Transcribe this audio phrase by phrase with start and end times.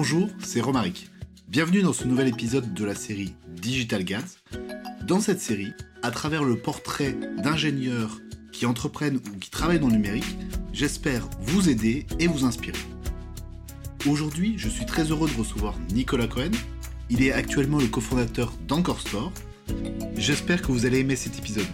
[0.00, 1.10] Bonjour, c'est Romaric.
[1.48, 4.38] Bienvenue dans ce nouvel épisode de la série Digital Gaz.
[5.04, 5.72] Dans cette série,
[6.04, 8.20] à travers le portrait d'ingénieurs
[8.52, 10.38] qui entreprennent ou qui travaillent dans le numérique,
[10.72, 12.78] j'espère vous aider et vous inspirer.
[14.08, 16.52] Aujourd'hui, je suis très heureux de recevoir Nicolas Cohen.
[17.10, 19.32] Il est actuellement le cofondateur d'Encore Store.
[20.16, 21.66] J'espère que vous allez aimer cet épisode.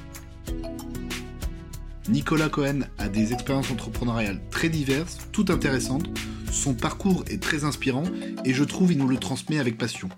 [2.09, 6.09] Nicolas Cohen a des expériences entrepreneuriales très diverses, toutes intéressantes.
[6.55, 8.05] Son parcours est très inspirant
[8.45, 10.09] et je trouve il nous le transmet avec passion.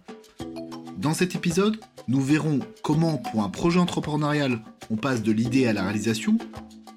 [0.99, 5.73] Dans cet épisode, nous verrons comment pour un projet entrepreneurial on passe de l'idée à
[5.73, 6.39] la réalisation,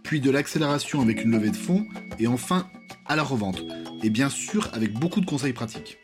[0.04, 1.86] puis de l'accélération avec une levée de fonds
[2.20, 2.68] et enfin
[3.08, 3.64] à la revente.
[4.04, 5.98] Et bien sûr avec beaucoup de conseils pratiques.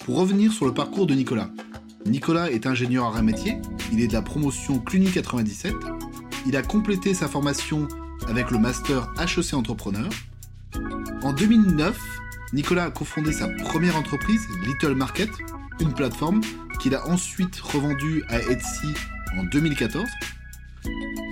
[0.00, 1.50] Pour revenir sur le parcours de Nicolas.
[2.06, 3.58] Nicolas est ingénieur à métier,
[3.92, 5.74] il est de la promotion CLUNY 97
[6.46, 7.88] il a complété sa formation
[8.28, 10.08] avec le master HEC Entrepreneur.
[11.24, 11.98] En 2009,
[12.52, 15.30] Nicolas a cofondé sa première entreprise, Little Market,
[15.80, 16.42] une plateforme
[16.80, 18.88] qu'il a ensuite revendue à Etsy
[19.38, 20.04] en 2014.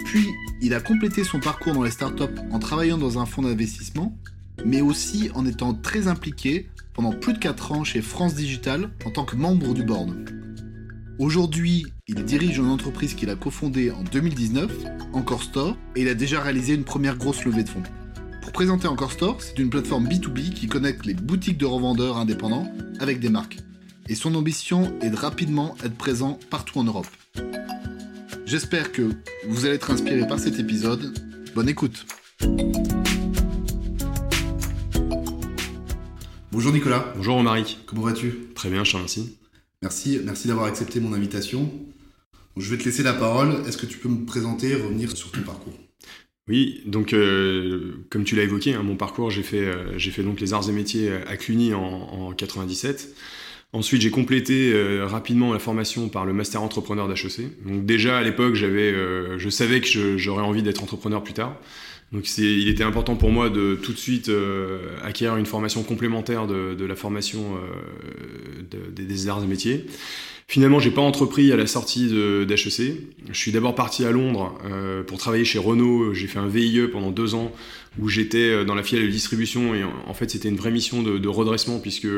[0.07, 0.27] Puis,
[0.63, 4.17] il a complété son parcours dans les startups en travaillant dans un fonds d'investissement,
[4.65, 9.11] mais aussi en étant très impliqué pendant plus de 4 ans chez France Digital en
[9.11, 10.15] tant que membre du board.
[11.19, 14.73] Aujourd'hui, il dirige une entreprise qu'il a cofondée en 2019,
[15.13, 17.83] Encore Store, et il a déjà réalisé une première grosse levée de fonds.
[18.43, 22.67] Pour présenter Encore Store, c'est une plateforme B2B qui connecte les boutiques de revendeurs indépendants
[22.99, 23.59] avec des marques.
[24.09, 27.07] Et son ambition est de rapidement être présent partout en Europe.
[28.45, 29.11] J'espère que
[29.47, 31.17] vous allez être inspiré par cet épisode.
[31.55, 32.05] Bonne écoute.
[36.51, 37.13] Bonjour Nicolas.
[37.17, 37.79] Bonjour Romaric.
[37.87, 38.35] Comment vas-tu?
[38.57, 39.39] Très bien, je te remercie.
[39.83, 41.73] Merci, merci d'avoir accepté mon invitation.
[42.57, 43.63] je vais te laisser la parole.
[43.69, 45.75] Est-ce que tu peux me présenter et revenir sur ton parcours?
[46.53, 50.23] Oui, donc euh, comme tu l'as évoqué, hein, mon parcours, j'ai fait, euh, j'ai fait
[50.23, 53.17] donc les arts et métiers à Cluny en, en 97.
[53.73, 57.65] Ensuite, j'ai complété euh, rapidement la formation par le master entrepreneur d'HEC.
[57.65, 58.93] Donc déjà à l'époque, j'avais,
[59.39, 61.57] je savais que j'aurais envie d'être entrepreneur plus tard.
[62.13, 64.31] Donc il était important pour moi de tout de suite
[65.03, 67.57] acquérir une formation complémentaire de, la formation
[68.71, 69.87] des arts et métiers.
[70.49, 72.97] Finalement, j'ai pas entrepris à la sortie d'HEC.
[73.31, 76.13] Je suis d'abord parti à Londres euh, pour travailler chez Renault.
[76.13, 77.53] J'ai fait un VIE pendant deux ans
[78.01, 81.03] où j'étais euh, dans la filiale de distribution et en fait c'était une vraie mission
[81.03, 82.09] de, de redressement puisque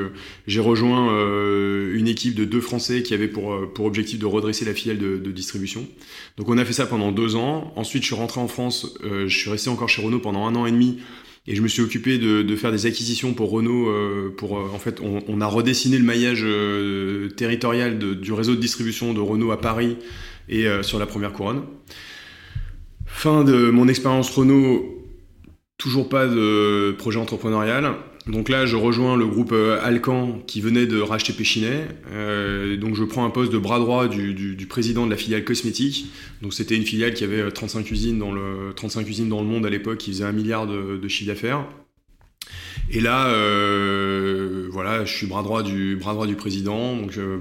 [0.46, 4.64] j'ai rejoint euh, une équipe de deux Français qui avait pour, pour objectif de redresser
[4.64, 5.86] la filiale de, de, distribution.
[6.36, 7.72] Donc on a fait ça pendant deux ans.
[7.76, 8.96] Ensuite je suis rentré en France.
[9.02, 10.98] je suis resté encore chez Renault pendant un an et demi
[11.46, 13.88] et je me suis occupé de, faire des acquisitions pour Renault.
[13.88, 18.60] Euh, pour euh, en fait, on, a redessiné le maillage euh, territorial du réseau de
[18.60, 19.98] distribution de Renault à Paris
[20.48, 21.64] et sur la première couronne.
[23.06, 25.06] Fin de mon expérience Renault,
[25.78, 27.94] toujours pas de projet entrepreneurial.
[28.26, 31.88] Donc là, je rejoins le groupe euh, Alcan qui venait de racheter Péchinet.
[32.10, 36.10] Euh, donc je prends un poste de bras droit du, président de la filiale cosmétique.
[36.40, 39.66] Donc c'était une filiale qui avait 35 usines dans le, 35 usines dans le monde
[39.66, 41.66] à l'époque, qui faisait un milliard de, de chiffre d'affaires.
[42.90, 47.38] Et là, euh, voilà, je suis bras droit du bras droit du président, donc euh,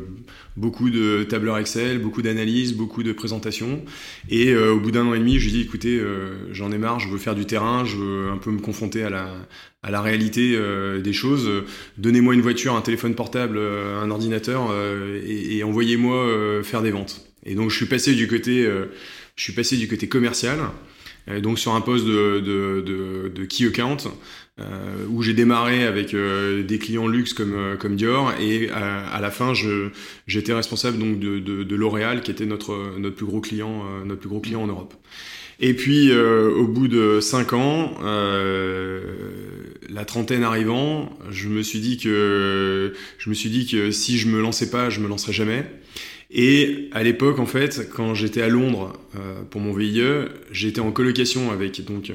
[0.56, 3.84] beaucoup de tableurs Excel, beaucoup d'analyses, beaucoup de présentations.
[4.30, 6.78] Et euh, au bout d'un an et demi, je lui dis écoutez, euh, j'en ai
[6.78, 9.30] marre, je veux faire du terrain, je veux un peu me confronter à la
[9.86, 11.50] à la réalité euh, des choses.
[11.97, 14.74] Donnez-moi une voiture, un téléphone portable, un ordinateur,
[15.25, 17.25] et, et envoyez-moi faire des ventes.
[17.46, 18.66] Et donc je suis passé du côté,
[19.36, 20.59] je suis passé du côté commercial.
[21.42, 23.98] Donc sur un poste de, de, de, de key account,
[24.60, 29.20] euh, où j'ai démarré avec euh, des clients luxe comme, euh, comme Dior et à,
[29.20, 29.54] la fin
[30.28, 34.20] j'étais responsable donc de, de, de L'Oréal qui était notre, notre plus gros client notre
[34.20, 34.94] plus gros client en Europe.
[35.60, 37.96] Et puis au bout de cinq ans,
[39.90, 44.28] la trentaine arrivant, je me suis dit que je me suis dit que si je
[44.28, 45.66] me lançais pas, je me lancerais jamais.
[46.34, 48.94] Et à l'époque, en fait, quand j'étais à Londres
[49.52, 50.02] pour mon VIE,
[50.52, 52.12] j'étais en colocation avec donc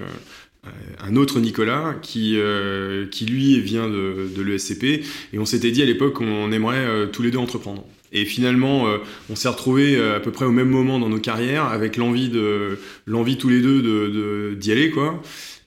[0.67, 0.71] euh,
[1.07, 5.83] un autre Nicolas qui, euh, qui lui vient de, de l'ESCP et on s'était dit
[5.83, 7.85] à l'époque qu'on aimerait euh, tous les deux entreprendre.
[8.11, 8.87] Et finalement,
[9.29, 12.79] on s'est retrouvés à peu près au même moment dans nos carrières avec l'envie de
[13.05, 15.23] l'envie tous les deux de d'y aller quoi.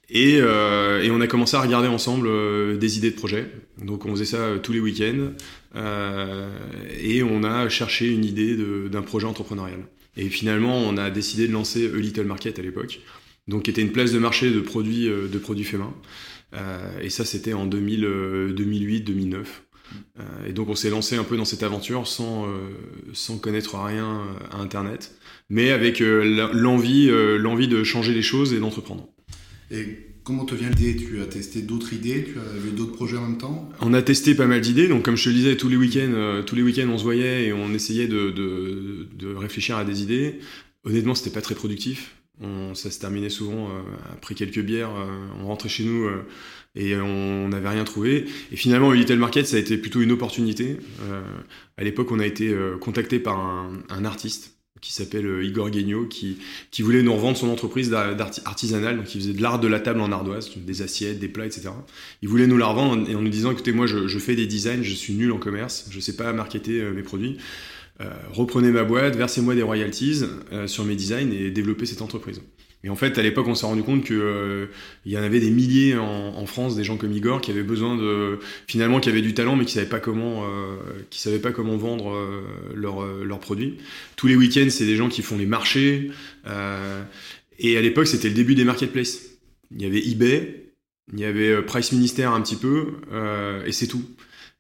[0.10, 3.46] Et, et, on a commencé à regarder ensemble des idées de projets.
[3.86, 5.34] Donc on faisait ça tous les week-ends
[5.76, 8.58] et on a cherché une idée
[8.90, 9.80] d'un projet entrepreneurial.
[10.18, 13.00] Et finalement, on a décidé de lancer A Little Market à l'époque
[13.48, 15.94] donc qui était une place de marché de produits, euh, de produits faits main.
[16.54, 19.64] Euh, et ça, c'était en 2008, 2009.
[20.20, 22.48] Euh, et donc on s'est lancé un peu dans cette aventure sans,
[23.42, 24.22] connaître rien
[24.52, 25.16] à Internet,
[25.50, 29.10] mais avec l'envie, l'envie de changer les choses et d'entreprendre.
[30.24, 30.96] Comment te vient l'idée?
[30.96, 32.24] Tu as testé d'autres idées?
[32.24, 33.70] Tu as vu d'autres projets en même temps?
[33.82, 34.88] On a testé pas mal d'idées.
[34.88, 37.54] Donc, comme je te le disais, tous les week-ends, les week-ends, on se voyait et
[37.54, 40.40] on essayait de, réfléchir à des idées.
[40.84, 42.16] Honnêtement, c'était pas très productif.
[42.74, 43.70] Ça se terminait souvent
[44.12, 44.92] après quelques bières.
[45.40, 46.10] on rentrait chez nous
[46.76, 48.26] et on n'avait rien trouvé.
[48.52, 50.78] Et finalement, le Little Market, ça a été plutôt une opportunité.
[51.02, 51.22] Euh,
[51.78, 53.40] à l'époque, on a été euh, contacté par
[53.90, 54.51] un artiste
[54.82, 56.38] qui s'appelle euh, Igor Guignot, qui,
[56.72, 57.94] qui voulait nous revendre son entreprise
[58.46, 61.46] artisanale, donc il faisait de l'art de la table en ardoise, des assiettes, des plats,
[61.46, 61.70] etc.
[62.22, 64.48] Il voulait nous la revendre et en nous disant, écoutez, moi je, je fais des
[64.48, 67.38] designs, je suis nul en commerce, je sais pas marketer mes produits,
[68.02, 72.42] euh, reprenez ma boîte, versez-moi des royalties euh, sur mes designs et développez cette entreprise.
[72.84, 74.66] Et en fait, à l'époque, on s'est rendu compte que euh,
[75.06, 78.40] y en avait des milliers en, France, des gens comme Igor, qui avaient besoin de,
[78.68, 80.78] finalement, qui avaient du talent, mais qui savaient pas comment, euh,
[81.12, 83.78] savaient pas comment vendre euh, leurs produits.
[84.16, 86.12] Tous les week-ends, c'est des gens qui font les marchés.
[87.60, 89.20] et à l'époque, c'était le début des marketplaces.
[89.76, 90.72] Il y avait eBay,
[91.14, 92.94] il y avait Price Minister un petit peu,
[93.66, 94.04] et c'est tout.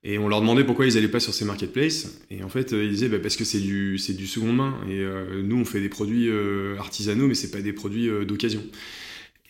[0.03, 2.21] Et on leur demandait pourquoi ils allaient pas sur ces marketplaces.
[2.31, 4.80] Et en fait, ils disaient bah, parce que c'est du, c'est du seconde main.
[4.89, 8.25] Et euh, nous, on fait des produits euh, artisanaux, mais c'est pas des produits euh,
[8.25, 8.63] d'occasion.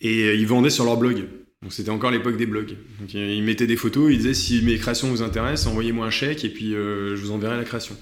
[0.02, 1.24] Et ils vendaient sur leur blog.
[1.62, 2.76] Donc c'était encore l'époque des blogs.
[3.00, 6.44] Donc ils mettaient des photos, ils disaient si mes créations vous intéressent, envoyez-moi un chèque
[6.44, 7.96] et puis je vous enverrai la création.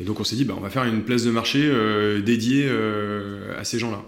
[0.00, 1.70] Et donc on s'est dit bah, on va faire une place de marché
[2.24, 2.66] dédiée
[3.58, 4.02] à ces gens-là.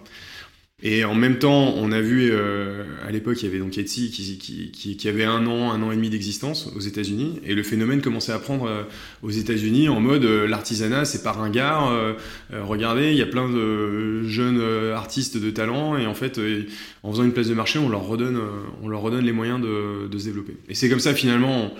[0.82, 4.10] Et en même temps, on a vu euh, à l'époque, il y avait donc Etsy
[4.10, 7.62] qui, qui, qui, avait un an, un an et demi d'existence aux États-Unis, et le
[7.62, 8.82] phénomène commençait à prendre euh,
[9.22, 12.14] aux États-Unis en mode euh, l'artisanat, c'est pas ringard.
[12.52, 14.60] regardez, il y a plein de jeunes
[14.92, 16.38] artistes de talent, et en fait,
[17.02, 18.38] en faisant une place de marché, on leur redonne,
[18.82, 20.58] on leur redonne les moyens de, de se développer.
[20.68, 21.72] Et c'est comme ça finalement,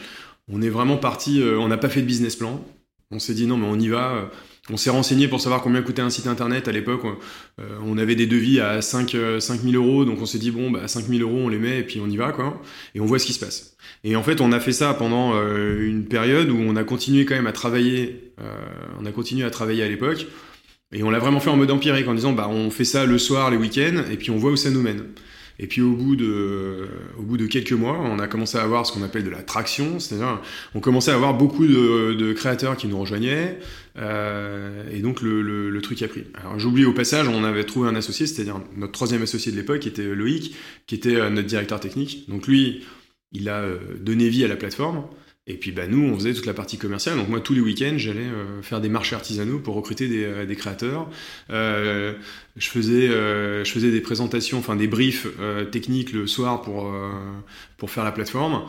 [0.49, 1.43] on est vraiment parti.
[1.43, 2.65] on n'a pas fait de business plan.
[3.11, 4.31] On s'est dit non, mais on y va.
[4.69, 7.03] On s'est renseigné pour savoir combien coûtait un site internet à l'époque.
[7.61, 10.73] Euh, on avait des devis à 5, 000 euh, euros, donc on s'est dit bon,
[10.73, 12.61] bah, 5 000 euros, on les met et puis on y va, quoi.
[12.95, 13.77] Et on voit ce qui se passe.
[14.03, 17.25] Et en fait, on a fait ça pendant euh, une période où on a continué
[17.25, 18.33] quand même à travailler.
[19.01, 20.27] on a continué à travailler à l'époque.
[20.93, 23.19] Et on l'a vraiment fait en mode empirique, en disant bah, on fait ça le
[23.19, 25.05] soir, les week-ends, et puis on voit où ça nous mène.
[25.59, 26.87] Et puis au bout de,
[27.19, 29.43] au bout de quelques mois, on a commencé à avoir ce qu'on appelle de la
[29.43, 30.41] traction, c'est-à-dire
[30.75, 33.59] on commençait à avoir beaucoup de, de créateurs qui nous rejoignaient,
[33.97, 36.25] euh, et donc le, le, le, truc a pris.
[36.35, 39.81] Alors j'oublie au passage, on avait trouvé un associé, c'est-à-dire notre troisième associé de l'époque,
[39.81, 40.55] qui était Loïc,
[40.87, 42.29] qui était euh, notre directeur technique.
[42.29, 42.85] Donc lui,
[43.33, 45.05] il a euh, donné vie à la plateforme.
[45.49, 47.17] Et puis bah, nous, on faisait toute la partie commerciale.
[47.17, 50.45] Donc moi, tous les week-ends, j'allais euh, faire des marchés artisanaux pour recruter des, euh,
[50.45, 51.09] des créateurs.
[51.51, 52.15] Euh,
[52.57, 55.29] je, faisais, je faisais des présentations, enfin des briefs
[55.71, 56.93] techniques le soir pour,
[57.77, 58.67] pour faire la plateforme.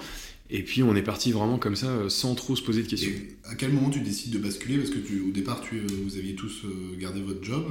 [0.49, 3.11] Et puis on est parti vraiment comme ça, sans trop se poser de questions.
[3.11, 4.77] Et à quel moment tu décides de basculer?
[4.77, 6.63] Parce que tu, au départ, tu, vous aviez tous
[6.99, 7.65] gardé votre job.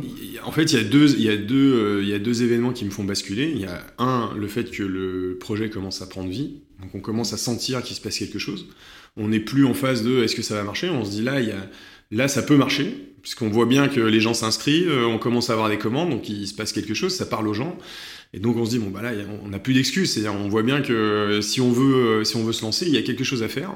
[0.44, 2.72] En fait, il y, a deux, il, y a deux, il y a deux événements
[2.72, 3.50] qui me font basculer.
[3.54, 6.56] Il y a un, le fait que le projet commence à prendre vie.
[6.80, 8.66] Donc on commence à sentir qu'il se passe quelque chose.
[9.16, 10.90] On n'est plus en phase de est-ce que ça va marcher?
[10.90, 11.70] On se dit là, il y a,
[12.10, 15.54] là ça peut marcher, puisqu'on voit bien que les gens s'inscrivent, euh, on commence à
[15.54, 17.78] avoir des commandes, donc il se passe quelque chose, ça parle aux gens.
[18.34, 19.12] Et donc on se dit bon bah là
[19.44, 22.44] on n'a plus d'excuses, c'est-à-dire on voit bien que si on veut euh, si on
[22.44, 23.74] veut se lancer, il y a quelque chose à faire.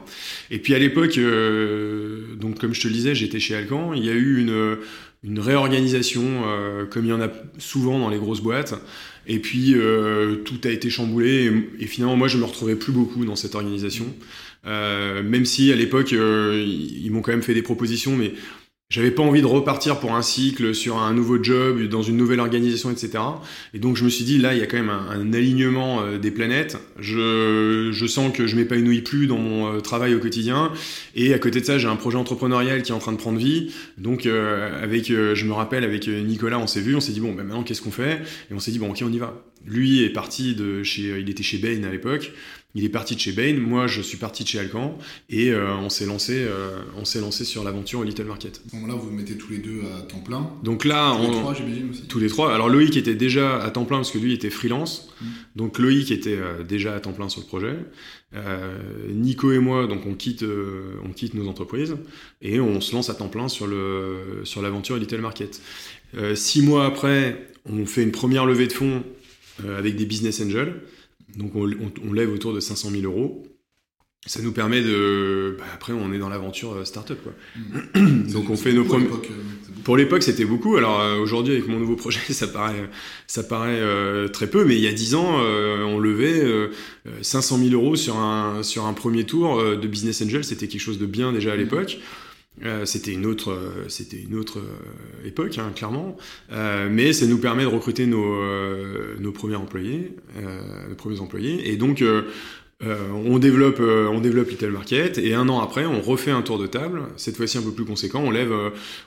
[0.50, 4.04] Et puis à l'époque, euh, donc comme je te le disais, j'étais chez Alcan, il
[4.04, 4.78] y a eu une
[5.22, 6.42] une réorganisation
[6.90, 8.74] comme il y en a souvent dans les grosses boîtes.
[9.26, 13.24] Et puis euh, tout a été chamboulé et, finalement moi je me retrouvais plus beaucoup
[13.24, 14.06] dans cette organisation.
[14.66, 18.32] Euh, même si à l'époque euh, ils m'ont quand même fait des propositions, mais
[18.90, 22.40] j'avais pas envie de repartir pour un cycle sur un nouveau job, dans une nouvelle
[22.40, 23.22] organisation, etc.
[23.72, 26.18] Et donc je me suis dit, là, il y a quand même un, alignement euh,
[26.18, 26.76] des planètes.
[26.98, 30.72] Je, je, sens que je m'épanouis plus dans mon euh, travail au quotidien.
[31.14, 33.38] Et à côté de ça, j'ai un projet entrepreneurial qui est en train de prendre
[33.38, 33.72] vie.
[33.96, 37.32] Donc euh, avec, je me rappelle, avec Nicolas, on s'est vu, on s'est dit, bon,
[37.32, 38.22] ben maintenant, qu'est-ce qu'on fait?
[38.50, 39.40] Et on s'est dit, bon, ok, on y va.
[39.66, 42.32] Lui est parti de chez, il était chez Bain à l'époque.
[42.74, 44.96] Il est parti de chez Bain, moi je suis parti de chez Alcan
[45.28, 48.62] et euh, on s'est lancé, euh, on s'est lancé sur l'aventure Little Market.
[48.72, 50.52] Donc là, vous mettez tous les deux à temps plein.
[50.62, 52.02] Donc là, tous les trois, j'imagine aussi.
[52.06, 52.54] Tous les trois.
[52.54, 55.12] Alors Loïc était déjà à temps plein parce que lui était freelance.
[55.20, 55.26] Mm.
[55.56, 57.76] Donc Loïc était euh, déjà à temps plein sur le projet.
[59.08, 60.44] Nico et moi, donc on quitte,
[61.04, 61.96] on quitte nos entreprises
[62.40, 65.60] et on se lance à temps plein sur le sur l'aventure Little Market.
[66.36, 69.02] six mois après, on fait une première levée de fonds
[69.66, 70.80] avec des business angels.
[71.36, 73.46] Donc on, lève autour de 500 000 euros.
[74.26, 75.56] Ça nous permet de.
[75.58, 77.18] Bah, après, on est dans l'aventure euh, startup.
[77.22, 77.32] Quoi.
[77.94, 78.30] Mmh.
[78.32, 79.08] Donc on fait nos premiers.
[79.82, 80.76] Pour l'époque, c'était beaucoup.
[80.76, 82.90] Alors euh, aujourd'hui, avec mon nouveau projet, ça paraît,
[83.26, 86.44] ça paraît euh, très peu, mais il y a 10 ans, on levait
[87.22, 90.44] 500 000 euros sur un, sur un premier tour de Business Angel.
[90.44, 91.60] C'était quelque chose de bien déjà à mmh.
[92.58, 92.86] L'époque.
[92.86, 94.60] c'était une autre, c'était une autre
[95.24, 96.16] époque, hein, clairement.
[96.50, 100.16] mais ça nous permet de recruter nos, premiers employés,
[100.88, 101.70] nos premiers employés.
[101.70, 102.04] Et donc,
[102.82, 105.18] on développe, on développe Little Market.
[105.18, 107.02] Et un an après, on refait un tour de table.
[107.16, 108.22] Cette fois-ci un peu plus conséquent.
[108.24, 108.52] On lève,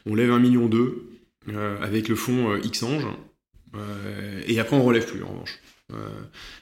[0.06, 1.04] on lève un million deux
[1.82, 3.06] avec le fonds Xange.
[4.48, 5.60] et après, on relève plus en revanche.
[5.92, 5.96] Euh,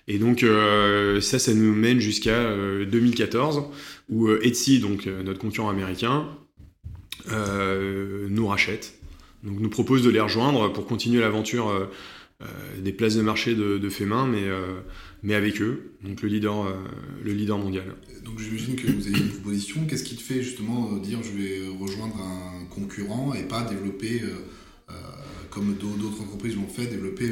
[0.08, 3.62] et donc euh, ça, ça nous mène jusqu'à 2014 euh,
[4.10, 6.28] où Etsy, donc notre concurrent américain,
[7.28, 8.96] nous rachète.
[9.44, 11.90] Donc nous propose de les rejoindre pour continuer l'aventure
[12.80, 14.48] des places de marché de, de fait main, mais,
[15.24, 16.74] mais avec eux, donc le leader,
[17.24, 17.96] le leader mondial.
[18.24, 19.86] Donc j'imagine que vous avez une proposition.
[19.88, 24.22] Qu'est-ce qui te fait justement dire je vais rejoindre un concurrent et pas développer,
[25.50, 27.30] comme d'autres entreprises l'ont fait, développer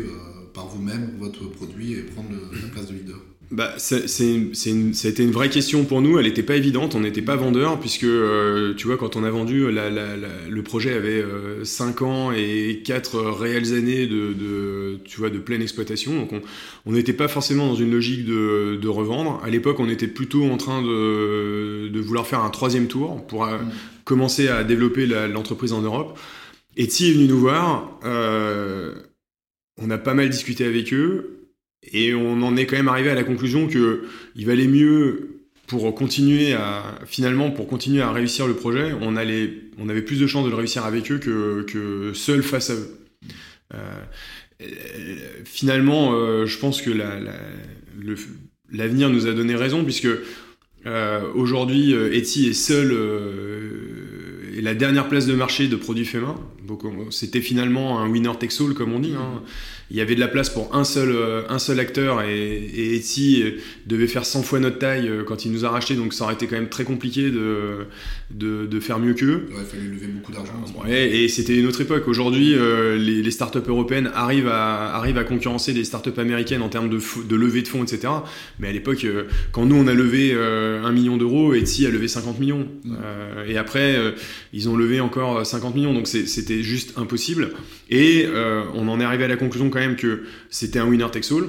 [0.53, 2.29] par vous-même votre produit et prendre
[2.62, 3.19] la place de leader?
[3.51, 6.20] Bah, c'est, c'est, ça a été une vraie question pour nous.
[6.20, 6.94] Elle n'était pas évidente.
[6.94, 10.15] On n'était pas vendeur puisque, euh, tu vois, quand on a vendu, la, la,
[10.48, 11.24] le projet avait
[11.63, 16.15] 5 euh, ans et 4 réelles années de, de, tu vois, de pleine exploitation.
[16.15, 16.44] Donc,
[16.86, 19.41] on n'était pas forcément dans une logique de, de revendre.
[19.44, 23.46] À l'époque, on était plutôt en train de, de vouloir faire un troisième tour pour
[23.46, 23.72] euh, mm.
[24.03, 26.20] commencer à développer l'entreprise en Europe.
[26.77, 28.00] Etsy est venu nous voir.
[28.06, 28.94] Euh,
[29.82, 31.38] on a pas mal discuté avec eux
[31.83, 34.03] et on en est quand même arrivé à la conclusion que
[34.36, 40.01] il valait mieux pour continuer à finalement pour continuer à réussir le projet, on avait
[40.01, 43.00] plus de chances de le réussir avec eux que, que seul face à eux.
[43.74, 44.65] Euh,
[45.45, 46.91] finalement, euh, je pense que
[48.71, 50.07] l'avenir nous a donné raison puisque
[50.86, 52.95] euh, aujourd'hui Etsy est seul
[54.57, 56.39] et la dernière place de marché de produits faits main.
[57.11, 59.13] C'était finalement un winner takes all, comme on dit.
[59.17, 59.41] Hein.
[59.91, 62.95] Il y avait de la place pour un seul, euh, un seul acteur et, et
[62.95, 63.43] Etsy
[63.88, 66.35] devait faire 100 fois notre taille euh, quand il nous a racheté, donc ça aurait
[66.35, 67.88] été quand même très compliqué de,
[68.29, 69.47] de, de faire mieux qu'eux.
[69.49, 70.53] il fallait lever beaucoup d'argent.
[70.85, 72.07] Ouais, et c'était une autre époque.
[72.07, 76.69] Aujourd'hui, euh, les, les, startups européennes arrivent à, arrivent à concurrencer les startups américaines en
[76.69, 78.13] termes de, de levée de fonds, etc.
[78.59, 79.07] Mais à l'époque,
[79.51, 82.67] quand nous on a levé un million d'euros, Etsy a levé 50 millions.
[83.47, 83.97] Et après,
[84.53, 87.51] ils ont levé encore 50 millions, donc c'était juste impossible.
[87.89, 88.28] Et
[88.74, 91.46] on en est arrivé à la conclusion quand même que c'était un winner takes all.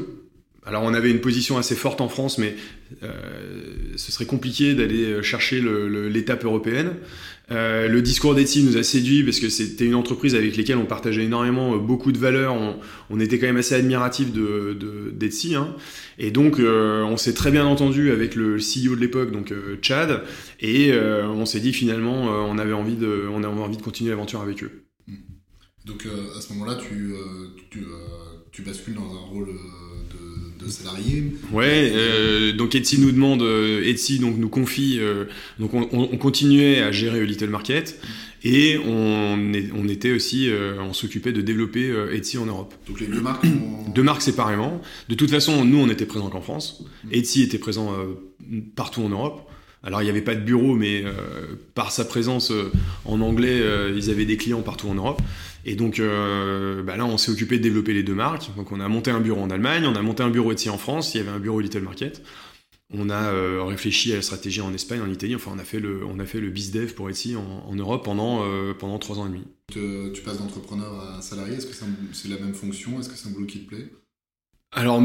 [0.67, 2.55] Alors on avait une position assez forte en France, mais
[3.03, 3.09] euh,
[3.97, 6.97] ce serait compliqué d'aller chercher l'étape européenne.
[7.51, 10.85] Euh, le discours d'Etsy nous a séduit parce que c'était une entreprise avec laquelle on
[10.85, 12.55] partageait énormément euh, beaucoup de valeurs.
[13.09, 15.57] On, était quand même assez admiratif de, d'Etsy.
[15.57, 15.75] Hein.
[16.19, 19.53] Et donc on s'est très bien entendu avec le CEO de l'époque, donc
[19.83, 20.23] Chad,
[20.61, 24.41] et on s'est dit finalement on avait envie de, on avait envie de continuer l'aventure
[24.41, 24.85] avec eux.
[25.91, 26.07] Donc
[26.37, 27.13] à ce moment-là, tu,
[27.71, 27.85] tu
[28.53, 31.33] tu bascules dans un rôle euh, de, de salarié.
[31.53, 35.01] Ouais, euh, donc Etsy nous demande, euh, Etsy donc nous confie,
[35.59, 38.01] donc on, on, continuait à gérer Little Market
[38.43, 42.75] et on, est, on était aussi, on s'occupait de développer Etsy en Europe.
[42.89, 43.47] Donc les deux marques
[43.95, 44.81] Deux marques séparément.
[45.09, 46.83] De toute façon, nous on était présents qu'en France.
[47.05, 47.09] Mm.
[47.13, 47.95] Etsy était présent
[48.75, 49.49] partout en Europe.
[49.83, 51.05] Alors il n'y avait pas de bureau, mais
[51.75, 52.53] par sa présence
[53.07, 53.63] en anglais,
[53.97, 55.23] ils avaient des clients partout en Europe.
[55.65, 58.51] Et donc euh, bah là, on s'est occupé de développer les deux marques.
[58.57, 60.79] Donc on a monté un bureau en Allemagne, on a monté un bureau Etsy en
[60.79, 62.23] France, il y avait un bureau Little Market.
[62.93, 65.37] On a euh, réfléchi à la stratégie en Espagne, en Italie.
[65.37, 68.45] Enfin, on a fait le, on a fait le BizDev pour Etsy en, Europe pendant
[68.45, 69.45] euh, pendant trois ans et demi.
[70.13, 71.55] tu passes d'entrepreneur à salarié.
[71.55, 71.75] Est-ce que
[72.13, 72.99] c'est la même fonction?
[72.99, 73.93] Est-ce que c'est un boulot qui te plaît?
[74.73, 75.01] Alors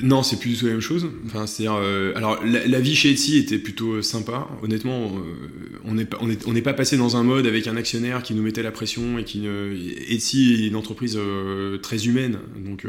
[0.00, 1.08] non, c'est plus du tout la même chose.
[1.26, 4.48] Enfin, c'est euh, alors la, vie chez Etsy était plutôt euh, sympa.
[4.62, 8.22] Honnêtement, euh, on n'est pas on n'est pas passé dans un mode avec un actionnaire
[8.22, 9.46] qui nous mettait la pression et qui
[10.08, 11.18] Etsy est une entreprise
[11.82, 12.86] très humaine, donc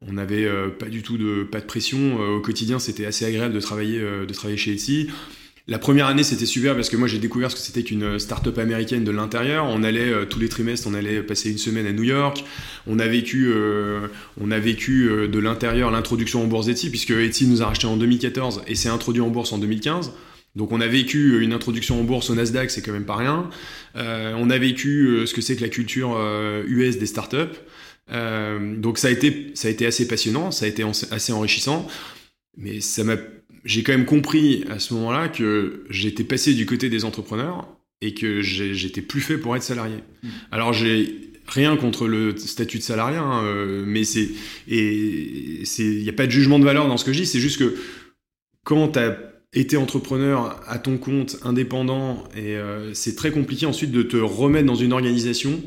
[0.00, 2.78] on n'avait pas du tout de pas de pression au quotidien.
[2.78, 5.08] C'était assez agréable de travailler de travailler chez Etsy.
[5.68, 8.58] La première année, c'était super parce que moi, j'ai découvert ce que c'était qu'une start-up
[8.58, 9.66] américaine de l'intérieur.
[9.66, 12.44] On allait euh, tous les trimestres, on allait passer une semaine à New York.
[12.88, 14.08] On a vécu, euh,
[14.40, 17.86] on a vécu euh, de l'intérieur l'introduction en bourse Etsy puisque Etsy nous a racheté
[17.86, 20.12] en 2014 et s'est introduit en bourse en 2015.
[20.56, 23.48] Donc on a vécu une introduction en bourse au Nasdaq, c'est quand même pas rien.
[23.94, 26.14] on a vécu ce que c'est que la culture
[26.66, 27.56] US des startups.
[28.10, 31.88] donc ça a été, ça a été assez passionnant, ça a été assez enrichissant,
[32.58, 33.16] mais ça m'a
[33.64, 37.68] j'ai quand même compris à ce moment-là que j'étais passé du côté des entrepreneurs
[38.00, 39.96] et que j'étais plus fait pour être salarié.
[40.22, 40.28] Mmh.
[40.50, 44.28] Alors j'ai rien contre le statut de salarié, hein, euh, mais c'est
[44.68, 47.26] et c'est il n'y a pas de jugement de valeur dans ce que je dis.
[47.26, 47.76] C'est juste que
[48.64, 49.18] quand tu as
[49.54, 54.66] été entrepreneur à ton compte, indépendant, et euh, c'est très compliqué ensuite de te remettre
[54.66, 55.60] dans une organisation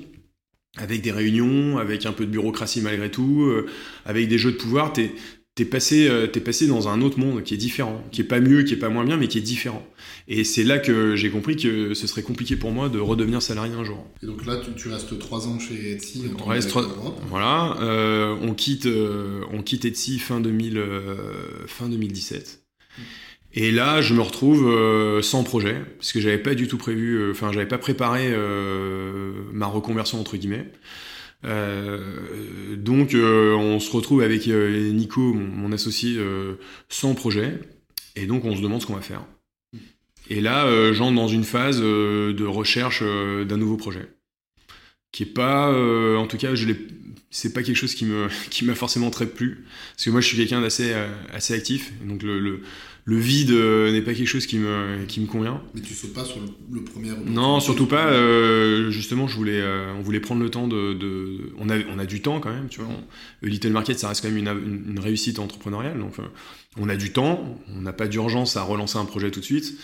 [0.77, 3.67] avec des réunions, avec un peu de bureaucratie malgré tout, euh,
[4.05, 4.91] avec des jeux de pouvoir.
[4.91, 5.11] T'es
[5.55, 8.39] t'es passé, euh, t'es passé dans un autre monde qui est différent, qui est pas
[8.41, 9.85] mieux, qui est pas moins bien, mais qui est différent.
[10.27, 13.73] Et c'est là que j'ai compris que ce serait compliqué pour moi de redevenir salarié
[13.73, 14.05] un jour.
[14.21, 16.23] Et donc là, tu, tu restes trois ans chez Etsy.
[16.39, 17.21] On reste que trois- Europe.
[17.29, 22.61] Voilà, euh, on quitte, euh, on quitte Etsy fin 2000, euh, fin 2017.
[23.57, 27.15] Et là, je me retrouve euh, sans projet, parce que j'avais pas du tout prévu,
[27.15, 30.69] euh, enfin, j'avais pas préparé euh, ma reconversion entre guillemets.
[31.45, 36.19] Euh, donc, euh, on se retrouve avec euh, Nico, mon, associé,
[36.89, 37.59] sans projet,
[38.15, 39.25] et donc on se demande ce qu'on va faire.
[40.29, 44.07] Et là, j'entre dans une phase de recherche d'un nouveau projet,
[45.11, 45.71] qui est pas,
[46.17, 46.67] en tout cas, je
[47.31, 50.27] c'est pas quelque chose qui me, qui m'a forcément très plu, parce que moi, je
[50.27, 50.93] suis quelqu'un d'assez,
[51.31, 52.61] assez actif, donc le,
[53.07, 55.61] le vide euh, n'est pas quelque chose qui me, qui me convient.
[55.75, 56.47] Mais tu sautes pas sur le,
[56.79, 57.11] le premier.
[57.27, 58.07] Non, surtout pas.
[58.07, 61.99] euh, justement, je voulais, euh, on voulait prendre le temps de, de- on a, on
[61.99, 62.89] a du temps quand même, tu vois.
[62.91, 66.15] On- Little Market, ça reste quand même une, une- une réussite entrepreneuriale, donc
[66.77, 69.77] on a du temps, on n'a pas d'urgence à relancer un projet tout de suite,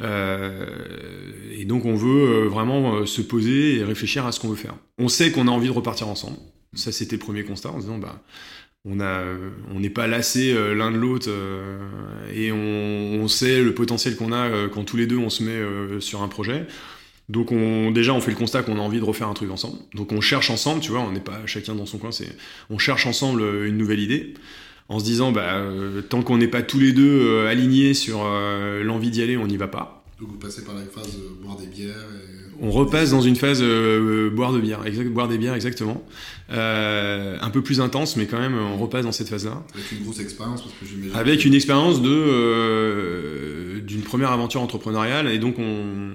[0.00, 4.74] et donc on veut vraiment se poser et réfléchir à ce qu'on veut faire.
[4.98, 6.36] On sait qu'on a envie de repartir ensemble.
[6.74, 8.22] Ça, c'était le premier constat en se disant, bah,
[8.84, 9.24] on a,
[9.74, 11.78] on n'est pas lassés euh, l'un de l'autre euh,
[12.34, 15.50] et on, sait le potentiel qu'on a euh, quand tous les deux on se met
[15.50, 16.66] euh, sur un projet.
[17.28, 19.78] Donc on, déjà on fait le constat qu'on a envie de refaire un truc ensemble.
[19.94, 22.28] Donc on cherche ensemble, tu vois, on n'est pas chacun dans son coin, c'est
[22.70, 24.34] on cherche ensemble euh, une nouvelle idée
[24.88, 28.22] en se disant bah euh, tant qu'on n'est pas tous les deux euh, alignés sur
[28.24, 30.02] euh, l'envie d'y aller, on n'y va pas.
[30.18, 31.94] Donc vous passez par la phase euh, boire des bières.
[31.94, 32.49] Et...
[32.62, 36.04] On repasse dans une phase euh, boire de bière, exact, boire des bières exactement,
[36.52, 39.62] Euh, un peu plus intense, mais quand même on repasse dans cette phase-là.
[39.72, 41.16] Avec une grosse expérience parce que j'imagine.
[41.16, 46.12] Avec une expérience de euh, d'une première aventure entrepreneuriale et donc on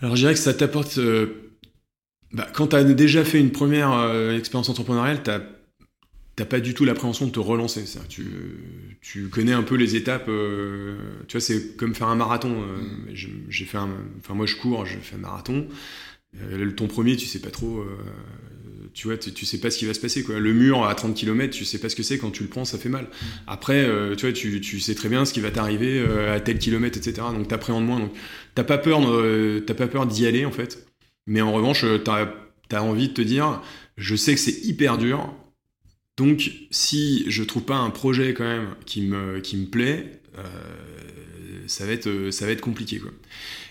[0.00, 1.52] alors je dirais que ça t'apporte euh,
[2.32, 5.40] bah, quand t'as déjà fait une première euh, expérience entrepreneuriale t'as
[6.38, 8.24] t'as pas du tout l'appréhension de te relancer ça tu
[9.00, 12.78] tu connais un peu les étapes euh, tu vois c'est comme faire un marathon euh,
[13.12, 13.88] j'ai j'ai fait un
[14.20, 15.66] enfin moi je cours je fais un marathon
[16.36, 17.86] Euh, ton premier tu sais pas trop euh,
[18.94, 20.22] tu vois, tu, tu sais pas ce qui va se passer.
[20.22, 20.38] Quoi.
[20.38, 22.18] Le mur à 30 km, tu sais pas ce que c'est.
[22.18, 23.08] Quand tu le prends, ça fait mal.
[23.46, 26.00] Après, euh, tu vois, tu, tu sais très bien ce qui va t'arriver
[26.34, 27.26] à tel kilomètre, etc.
[27.34, 28.00] Donc t'appréhendes moins.
[28.00, 28.12] Donc
[28.54, 29.00] t'as pas peur,
[29.66, 30.86] t'as pas peur d'y aller en fait.
[31.26, 32.28] Mais en revanche, t'as
[32.72, 33.62] as envie de te dire,
[33.96, 35.34] je sais que c'est hyper dur.
[36.18, 42.52] Donc si je trouve pas un projet quand même qui me plaît, euh, ça va
[42.52, 43.00] être compliqué.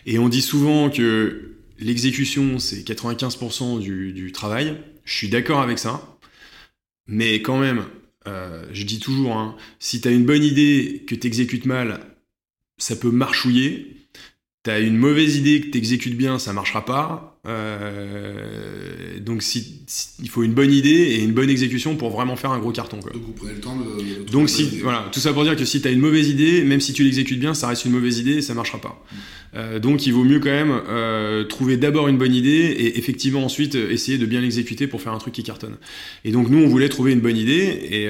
[0.05, 4.77] Et on dit souvent que l'exécution c'est 95% du, travail.
[5.03, 6.17] Je suis d'accord avec ça,
[7.05, 7.85] mais quand même,
[8.27, 12.15] euh, je dis toujours, hein, si t'as une bonne idée que t'exécutes mal,
[12.77, 14.07] ça peut marchouiller.
[14.63, 17.36] T'as une mauvaise idée que t'exécutes bien, ça marchera pas.
[17.47, 22.35] Euh, donc si, si- il faut une bonne idée et une bonne exécution pour vraiment
[22.35, 22.99] faire un gros carton.
[22.99, 23.11] Quoi.
[23.13, 24.29] Donc vous prenez le temps de.
[24.31, 26.81] Donc si voilà, tout ça pour dire que si tu as une mauvaise idée, même
[26.81, 29.03] si tu l'exécutes bien, ça reste une mauvaise idée et ça marchera pas.
[29.55, 33.45] Euh, donc il vaut mieux quand même euh, trouver d'abord une bonne idée et effectivement
[33.45, 35.77] ensuite essayer de bien l'exécuter pour faire un truc qui cartonne.
[36.25, 38.07] Et donc nous on voulait trouver une bonne idée et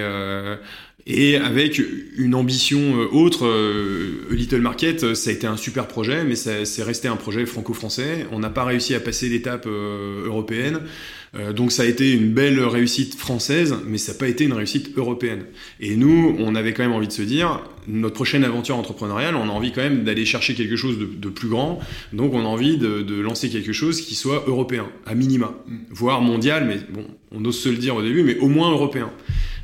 [1.09, 1.81] et avec
[2.17, 6.35] une ambition euh, autre, euh, Little Market, euh, ça a été un super projet, mais
[6.35, 8.25] ça- c'est resté un projet franco-français.
[8.33, 10.81] On n'a pas réussi à passer l'étape européenne.
[11.55, 14.97] Donc ça a été une belle réussite française, mais ça n'a pas été une réussite
[14.97, 15.43] européenne.
[15.79, 19.43] Et nous, on avait quand même envie de se dire, notre prochaine aventure entrepreneuriale, on
[19.43, 21.79] a envie quand même d'aller chercher quelque chose de, de plus grand.
[22.13, 25.75] Donc on a envie de, de lancer quelque chose qui soit européen, à minima, Mm.
[25.91, 29.11] voire mondial, mais bon, on ose se le dire au début, mais au moins européen.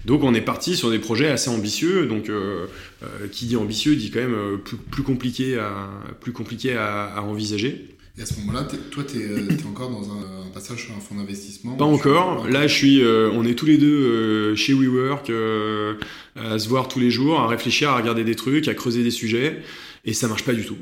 [0.05, 2.07] Donc on est parti sur des projets assez ambitieux.
[2.07, 2.67] Donc euh,
[3.03, 5.89] euh, qui dit ambitieux dit quand même euh, plus, plus compliqué à
[6.19, 7.87] plus compliqué à, à envisager.
[8.15, 11.15] Et à ce moment-là, toi, tu es, encore dans un, un passage sur un fonds
[11.15, 11.75] d'investissement?
[11.75, 12.47] Pas encore.
[12.47, 13.01] Là, je suis.
[13.01, 15.95] euh, on est tous les deux euh, chez WeWork euh,
[16.35, 19.09] à se voir tous les jours, à réfléchir, à regarder des trucs, à creuser des
[19.09, 19.61] sujets,
[20.05, 20.77] et ça marche pas du tout.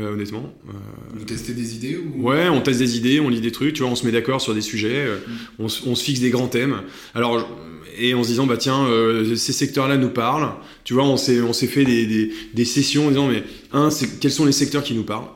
[0.00, 0.54] Euh, honnêtement.
[0.68, 0.72] Euh,
[1.14, 2.28] Vous testez des idées ou...
[2.28, 4.40] Ouais, on teste des idées, on lit des trucs, tu vois, on se met d'accord
[4.40, 5.32] sur des sujets, euh, Mm.
[5.60, 6.82] on, se- on se fixe des grands thèmes.
[7.14, 7.48] Alors,
[7.98, 10.52] et en se disant, bah tiens, euh, ces secteurs-là nous parlent.
[10.84, 13.88] Tu vois, on s'est, on s'est fait des, des, des sessions en disant, mais un,
[13.90, 15.28] c'est, quels sont les secteurs qui nous parlent?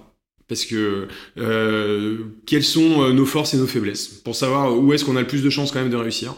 [0.46, 1.06] Parce que
[1.38, 4.08] euh, quelles sont nos forces et nos faiblesses?
[4.08, 6.34] Pour savoir où est-ce qu'on a le plus de chances quand même de réussir.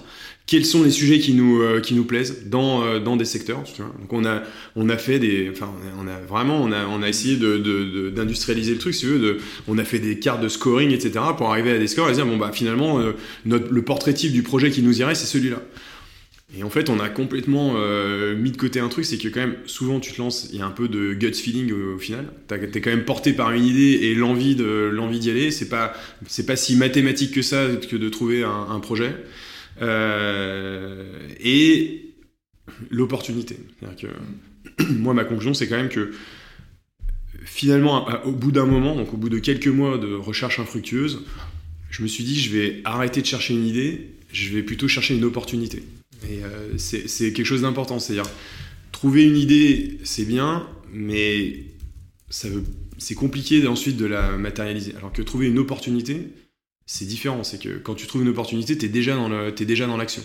[0.52, 3.64] Quels sont les sujets qui nous, euh, qui nous plaisent dans, euh, dans des secteurs
[3.78, 4.42] Donc on a,
[4.76, 8.10] on a fait des, enfin on a, vraiment, on a, on a essayé de, de-
[8.10, 11.12] d'industrialiser le truc, si tu veux, de, on a fait des cartes de scoring, etc.,
[11.38, 13.12] pour arriver à des scores et dire bon bah finalement euh,
[13.46, 15.62] notre, le portrait type du projet qui nous irait, c'est celui-là.
[16.54, 17.72] Et en fait, on a complètement
[18.36, 20.60] mis de côté un truc, c'est que quand même souvent tu te lances, il y
[20.60, 22.26] a un peu de gut feeling au, au final.
[22.46, 25.50] T'es quand même porté par une idée et l'envie de d'y aller.
[25.50, 25.94] C'est pas
[26.46, 29.14] pas si mathématique que ça que de trouver un projet.
[29.80, 32.14] Euh, et
[32.90, 33.58] l'opportunité.
[34.90, 36.12] moi, ma conclusion, c'est quand même que
[37.44, 41.22] finalement, au bout d'un moment, donc au bout de quelques mois de recherche infructueuse,
[41.90, 45.16] je me suis dit, je vais arrêter de chercher une idée, je vais plutôt chercher
[45.16, 45.82] une opportunité.
[46.28, 47.98] Et euh, c'est quelque chose d'important.
[47.98, 48.30] C'est-à-dire,
[48.92, 51.64] trouver une idée, c'est bien, mais
[52.30, 54.94] c'est compliqué ensuite de la matérialiser.
[54.96, 56.28] Alors que trouver une opportunité,
[56.86, 57.44] c'est différent.
[57.44, 60.22] C'est que quand tu trouves une opportunité, tu es déjà dans l'action.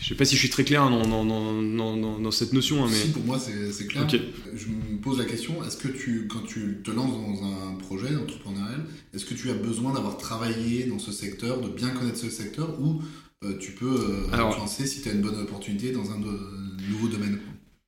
[0.00, 2.84] Je sais pas si je suis très clair dans, dans, cette notion.
[2.84, 2.96] Hein, mais...
[2.96, 4.08] Si, pour moi, c'est clair.
[4.08, 8.16] Je me pose la question, est-ce que tu, quand tu te lances dans un projet
[8.16, 12.30] entrepreneurial, est-ce que tu as besoin d'avoir travaillé dans ce secteur, de bien connaître ce
[12.30, 13.02] secteur, ou
[13.44, 17.38] euh, tu peux euh, lancer si tu as une bonne opportunité dans un nouveau domaine?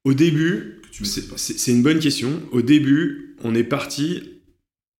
[0.05, 0.83] Au début,
[1.37, 2.43] c'est une bonne question.
[2.53, 4.41] Au début, on est parti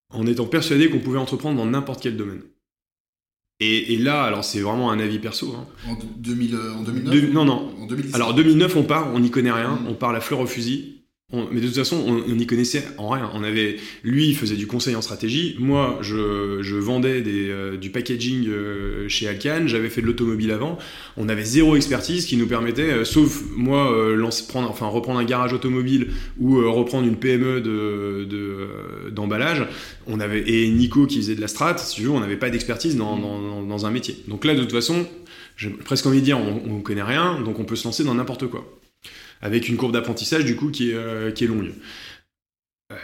[0.09, 2.41] en étant persuadé qu'on pouvait entreprendre dans n'importe quel domaine.
[3.59, 5.55] Et, là, alors c'est vraiment un avis perso.
[5.57, 5.65] Hein.
[5.87, 7.73] En, 2000, euh, en 2009 Non, non.
[7.81, 8.13] En 2010.
[8.15, 9.87] Alors 2009, on part, on n'y connaît rien, mm.
[9.89, 10.92] on part la fleur au fusil
[11.51, 13.31] mais de toute façon, on n'y connaissait en rien.
[13.33, 15.55] On avait, lui, il faisait du conseil en stratégie.
[15.57, 19.63] Moi, je, vendais euh, du packaging euh, chez Alcan.
[19.65, 20.77] J'avais fait de l'automobile avant.
[21.17, 23.91] On avait zéro expertise qui nous permettait, euh, sauf moi,
[24.47, 29.65] prendre, enfin, reprendre un garage automobile ou reprendre une PME de, d'emballage.
[30.05, 31.77] on avait et Nico qui faisait de la strat.
[31.79, 34.17] Si tu veux, on n'avait pas d'expertise dans, dans, dans, un métier.
[34.27, 35.07] Donc là, de toute façon,
[35.57, 38.13] j'ai presque envie de dire, on ne connaît rien, donc on peut se lancer dans
[38.13, 38.82] n'importe quoi
[39.43, 41.73] avec une courbe d'apprentissage du coup qui est, euh, longue.
[42.91, 42.95] Euh,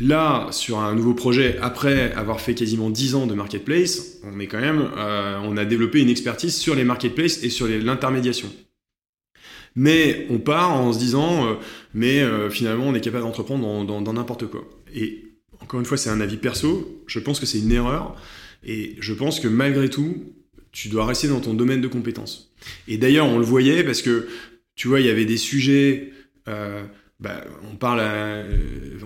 [0.00, 4.46] là, sur un nouveau projet, après avoir fait quasiment 10 ans de marketplace, on est
[4.46, 8.50] quand même, euh, on a développé une expertise sur les marketplaces et sur l'intermédiation.
[9.74, 11.58] Mais on part en se disant,
[11.92, 14.66] mais finalement, on est capable d'entreprendre dans n'importe quoi.
[14.94, 15.26] Et
[15.60, 17.02] encore une fois, c'est un avis perso.
[17.06, 18.16] Je pense que c'est une erreur.
[18.64, 20.32] Et je pense que malgré tout,
[20.72, 22.54] tu dois rester dans ton domaine de compétences.
[22.88, 24.28] Et d'ailleurs, on le voyait parce que
[24.76, 26.12] tu vois, il y avait des sujets.
[26.48, 26.84] Euh,
[27.18, 28.02] bah, on parle,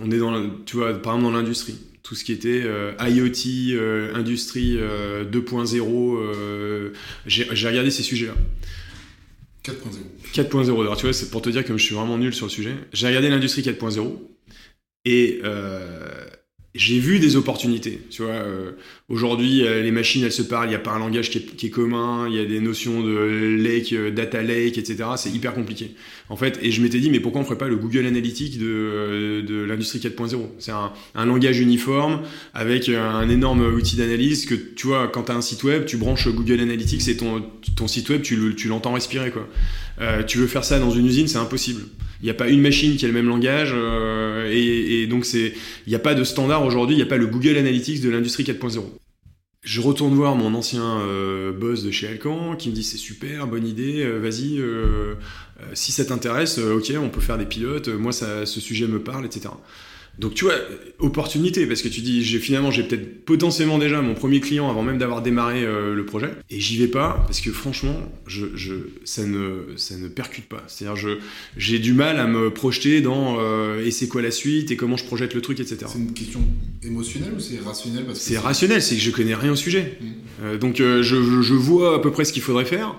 [0.03, 3.79] on est dans, tu vois, par exemple dans l'industrie, tout ce qui était euh, IoT,
[3.79, 6.93] euh, industrie 2.0.
[7.27, 8.35] j'ai regardé ces sujets-là.
[9.65, 9.75] 4.0.
[10.35, 10.81] 4.0.
[10.81, 12.75] Alors tu vois, c'est pour te dire que je suis vraiment nul sur le sujet.
[12.93, 14.19] J'ai regardé l'industrie 4.0
[15.05, 15.41] et
[16.75, 18.01] j'ai vu des opportunités.
[18.11, 18.71] Tu vois, euh,
[19.09, 20.67] aujourd'hui, euh, les machines, elles se parlent.
[20.67, 22.29] Il n'y a pas un langage qui est, commun.
[22.29, 25.05] Il y a des notions de lake, euh, data lake, etc.
[25.17, 25.97] C'est hyper compliqué.
[26.29, 29.45] En fait, et je m'étais dit, mais pourquoi on ferait pas le Google Analytics de,
[29.45, 32.23] de l'industrie 4.0 C'est un, un, langage uniforme
[32.55, 35.97] avec un énorme outil d'analyse que tu vois, quand tu as un site web, tu
[35.97, 37.43] branches Google Analytics et ton,
[37.75, 39.33] ton site web, tu, tu l'entends respirer,
[40.29, 41.83] tu veux faire ça dans une usine, c'est impossible.
[42.23, 43.75] Il n'y a pas une machine qui a le même langage
[44.51, 45.53] et, et, donc c'est,
[45.87, 48.11] il n'y a pas de standard aujourd'hui, il n'y a pas le Google Analytics de
[48.11, 48.83] l'industrie 4.0.
[49.63, 53.47] Je retourne voir mon ancien euh, boss de chez Alcan qui me dit c'est super,
[53.47, 55.17] bonne idée, euh, vas-y, euh,
[55.75, 59.27] si ça t'intéresse, ok, on peut faire des pilotes, moi ça, ce sujet me parle,
[59.27, 59.51] etc.
[60.21, 60.55] Donc tu vois,
[60.99, 64.83] opportunité, parce que tu dis, j'ai finalement, j'ai peut-être potentiellement déjà mon premier client avant
[64.83, 68.75] même d'avoir démarré euh, le projet, et j'y vais pas, parce que franchement, je, je,
[69.05, 70.63] ça, ne, ça ne percute pas.
[70.67, 71.17] C'est-à-dire,
[71.57, 74.99] j'ai du mal à me projeter dans euh, et c'est quoi la suite, et comment
[74.99, 75.87] je projette le truc, etc.
[75.87, 76.41] C'est une question
[76.83, 79.97] émotionnelle ou c'est rationnel C'est rationnel, c'est que je connais rien au sujet.
[80.01, 80.07] Mmh.
[80.43, 82.95] Euh, donc je, je vois à peu près ce qu'il faudrait faire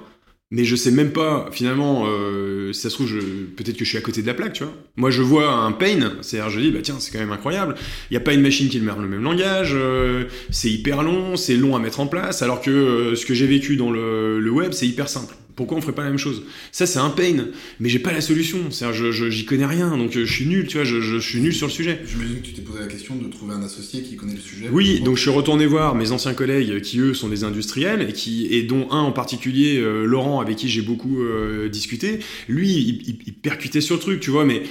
[0.51, 3.11] mais je sais même pas finalement euh, si ça se trouve
[3.55, 4.73] peut-être que je suis à côté de la plaque tu vois.
[4.97, 7.75] Moi je vois un pain c'est-à-dire je dis bah tiens c'est quand même incroyable.
[8.09, 11.37] Il n'y a pas une machine qui me le même langage euh, c'est hyper long
[11.37, 14.39] c'est long à mettre en place alors que euh, ce que j'ai vécu dans le,
[14.39, 16.41] le web c'est hyper simple pourquoi on ferait pas la même chose?
[16.71, 18.71] Ça, c'est un pain, mais j'ai pas la solution.
[18.71, 21.39] C'est-à-dire, je, j'y connais rien, donc euh, je suis nul, tu vois, je, je suis
[21.39, 21.99] nul sur le sujet.
[22.03, 24.69] J'imagine que tu t'es posé la question de trouver un associé qui connaît le sujet.
[24.71, 28.13] Oui, donc je suis retourné voir mes anciens collègues qui, eux, sont des industriels, et,
[28.13, 32.21] qui, et dont un en particulier, euh, Laurent, avec qui j'ai beaucoup euh, discuté.
[32.47, 34.63] Lui, il, il, percutait sur le truc, tu vois, mais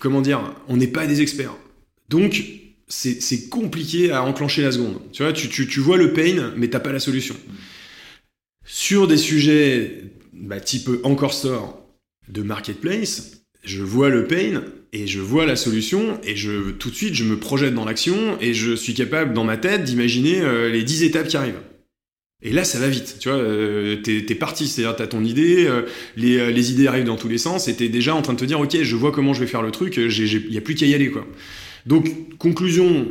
[0.00, 1.54] comment dire, on n'est pas des experts.
[2.08, 2.42] Donc,
[2.88, 4.98] c'est compliqué à enclencher la seconde.
[5.12, 7.36] Tu vois, tu, tu, tu vois le pain, mais t'as pas la solution.
[8.64, 11.82] Sur des sujets bah, type Encore Store
[12.28, 16.94] de Marketplace, je vois le pain et je vois la solution et je tout de
[16.94, 20.70] suite je me projette dans l'action et je suis capable dans ma tête d'imaginer euh,
[20.70, 21.60] les 10 étapes qui arrivent.
[22.42, 25.82] Et là, ça va vite, tu vois, euh, t'es, parti, c'est-à-dire t'as ton idée, euh,
[26.16, 28.44] les, les, idées arrivent dans tous les sens, et t'es déjà en train de te
[28.44, 30.84] dire, ok, je vois comment je vais faire le truc, il n'y a plus qu'à
[30.84, 31.26] y aller, quoi.
[31.86, 33.06] Donc, conclusion,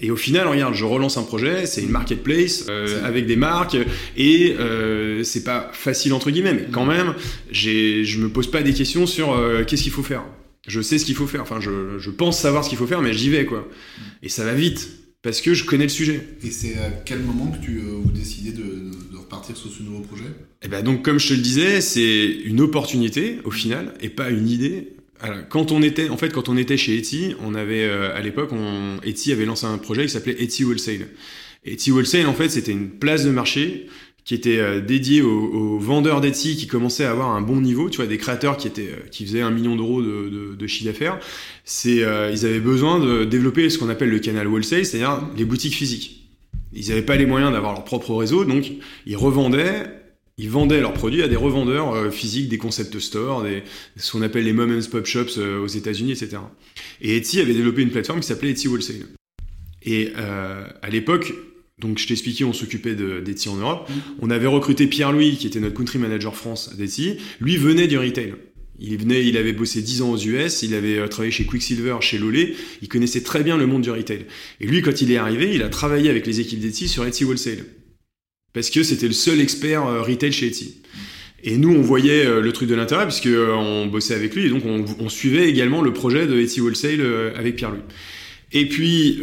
[0.00, 3.76] et au final, regarde, je relance un projet, c'est une marketplace euh, avec des marques,
[4.16, 7.14] et euh, c'est pas facile entre guillemets, mais quand même,
[7.52, 10.24] je me pose pas des questions sur euh, qu'est-ce qu'il faut faire.
[10.66, 13.02] Je sais ce qu'il faut faire, enfin, je, je, pense savoir ce qu'il faut faire,
[13.02, 13.68] mais j'y vais, quoi.
[14.22, 14.90] Et ça va vite.
[15.22, 16.26] parce que je connais le sujet.
[16.42, 18.62] Et c'est à quel moment que tu euh, vous décidez de,
[19.12, 20.24] de, repartir sur ce nouveau projet?
[20.24, 24.08] Et eh ben donc comme je te le disais, c'est une opportunité au final et
[24.08, 24.94] pas une idée.
[25.22, 28.20] Alors, quand on était, en fait, quand on était chez Etsy, on avait euh, à
[28.20, 31.08] l'époque, on, Etsy avait lancé un projet qui s'appelait Etsy Wholesale.
[31.64, 33.86] Etsy Wholesale, en fait, c'était une place de marché
[34.24, 37.96] qui était euh, dédiée aux, vendeurs d'Etsy qui commençaient à avoir un bon niveau, tu
[37.96, 40.90] vois, des créateurs qui étaient, euh, qui faisaient un million d'euros de, de, de, chiffre
[40.90, 41.18] d'affaires.
[41.64, 45.74] C'est, ils avaient besoin de développer ce qu'on appelle le canal wholesale, c'est-à-dire les boutiques
[45.74, 46.28] physiques.
[46.72, 48.72] Ils n'avaient pas les moyens d'avoir leur propre réseau, donc
[49.06, 49.99] ils revendaient
[50.40, 53.62] ils vendaient leurs produits à des revendeurs euh, physiques, des concept stores, des,
[53.96, 56.38] ce qu'on appelle les mom and pop shops euh, aux États-Unis, etc.
[57.02, 59.06] Et Etsy avait développé une plateforme qui s'appelait Etsy Wholesale.
[59.82, 61.34] Et euh, à l'époque,
[61.78, 63.88] donc je t'expliquais, on s'occupait d'Etsy en Europe.
[63.90, 63.92] Mm.
[64.20, 67.18] On avait recruté Pierre-Louis, qui était notre country manager France d'Etsy.
[67.40, 68.34] Lui venait du retail.
[68.78, 72.16] Il venait, il avait bossé 10 ans aux US, il avait travaillé chez Quicksilver, chez
[72.16, 74.24] Lolé, il connaissait très bien le monde du retail.
[74.58, 77.26] Et lui, quand il est arrivé, il a travaillé avec les équipes d'Etsy sur Etsy
[77.26, 77.66] Wholesale
[78.52, 80.82] parce que c'était le seul expert euh, retail chez Etsy.
[81.42, 84.44] Et nous, on voyait euh, le truc de l'intérieur puisque euh, on bossait avec lui
[84.46, 87.00] et donc on, suivait également le projet de Etsy Wholesale
[87.36, 87.82] avec Pierre-Louis.
[88.52, 89.20] Et puis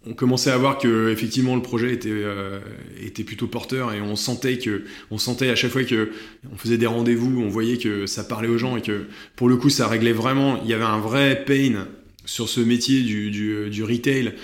[0.06, 2.60] on commençait à voir que effectivement le projet était euh,
[3.00, 6.10] était plutôt porteur et on sentait que on sentait à chaque fois que
[6.52, 9.56] on faisait des rendez-vous, on voyait que ça parlait aux gens et que pour le
[9.56, 10.60] coup ça réglait vraiment.
[10.62, 11.88] Il y avait un vrai pain
[12.26, 14.34] sur ce métier du, du, du retail.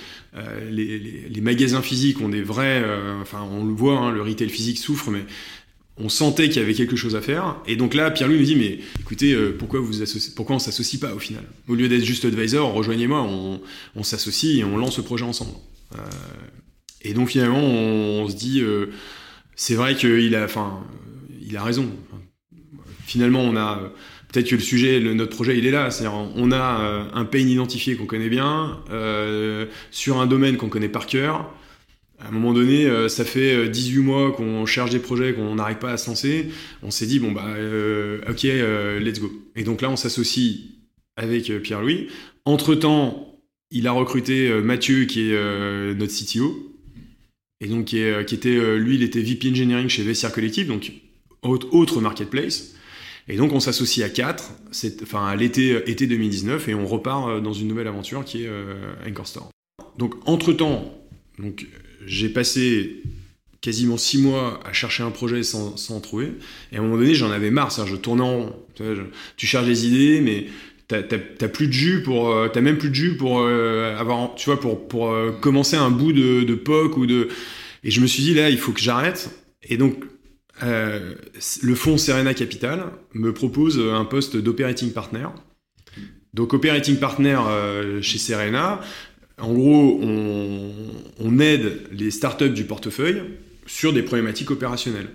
[0.70, 2.82] les, magasins physiques ont des vrais,
[3.20, 5.24] enfin on le voit, hein, le retail physique souffre, mais
[6.02, 7.56] on sentait qu'il y avait quelque chose à faire.
[7.66, 9.92] Et donc là, Pierre-Louis nous dit, mais écoutez, euh, pourquoi, vous
[10.34, 11.44] pourquoi on s'associe pas au final?
[11.68, 15.52] Au lieu d'être juste advisor, rejoignez-moi, on, s'associe et on lance le projet ensemble.
[15.94, 15.98] Euh,
[17.02, 18.86] et donc finalement, on, se dit, euh,
[19.56, 20.80] c'est vrai qu'il a, enfin,
[21.46, 21.90] il a raison.
[23.06, 23.92] Finalement, on a
[24.32, 25.90] peut-être que le sujet, notre projet, il est là.
[25.90, 28.78] C'est-à-dire, on a un pain identifié qu'on connaît bien,
[29.90, 31.50] sur un domaine qu'on connaît par cœur
[32.22, 35.54] à un moment donné, euh, ça fait 18 euh, mois qu'on cherche des projets, qu'on
[35.54, 36.50] n'arrive pas à se lancer.
[36.82, 38.42] On s'est dit, bon, bah, euh, ok,
[39.02, 39.32] let's go.
[39.56, 40.58] Et donc là, on s'associe
[41.16, 42.08] avec Pierre-Louis.
[42.44, 43.38] Entre-temps,
[43.70, 46.76] il a recruté Mathieu, qui est notre CTO.
[47.60, 50.92] Et donc, qui, était, lui, il était VP Engineering chez Vestiaire Collective, donc
[51.42, 52.74] autre marketplace.
[53.28, 54.50] Et donc, on s'associe à 4,
[55.02, 58.50] enfin, à l'été été 2019, et on repart dans une nouvelle aventure qui est
[59.06, 59.50] Anchor Store.
[59.98, 60.94] Donc, entre-temps,
[61.38, 61.66] donc,
[62.06, 63.02] j'ai passé
[63.60, 66.32] quasiment six mois à chercher un projet sans, sans trouver.
[66.72, 67.72] Et à un moment donné, j'en avais marre.
[67.72, 68.56] Ça, je tournais en rond.
[69.36, 70.46] Tu, cherches des idées, mais
[70.88, 74.46] t'as plus de jus pour, euh, t'as même plus de jus pour euh, avoir, tu
[74.46, 77.28] vois, pour pour euh, commencer un bout de, de POC ou de.
[77.84, 79.30] Et je me suis dit là, il faut que j'arrête.
[79.62, 80.04] Et donc,
[80.62, 82.84] le fonds Serena Capital
[83.14, 85.26] me propose un poste d'operating partner.
[86.34, 87.38] Donc, operating partner
[88.02, 88.80] chez Serena,
[89.40, 93.22] en gros, on, aide les startups du portefeuille
[93.66, 95.08] sur des problématiques opérationnelles.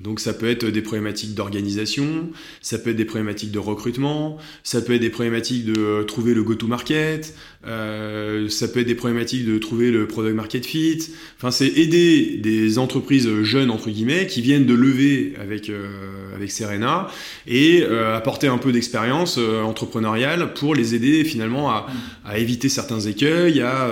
[0.00, 2.30] Donc ça peut être des problématiques d'organisation,
[2.62, 6.32] ça peut être des problématiques de recrutement, ça peut être des problématiques de euh, trouver
[6.32, 7.34] le go-to-market,
[7.66, 11.10] euh, ça peut être des problématiques de trouver le product market fit.
[11.36, 16.50] Enfin, c'est aider des entreprises jeunes entre guillemets qui viennent de lever avec euh, avec
[16.50, 17.08] Serena
[17.46, 21.86] et apporter un peu d'expérience entrepreneuriale pour les aider finalement à,
[22.24, 23.60] à éviter certains écueils.
[23.60, 23.90] À,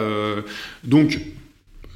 [0.83, 1.21] donc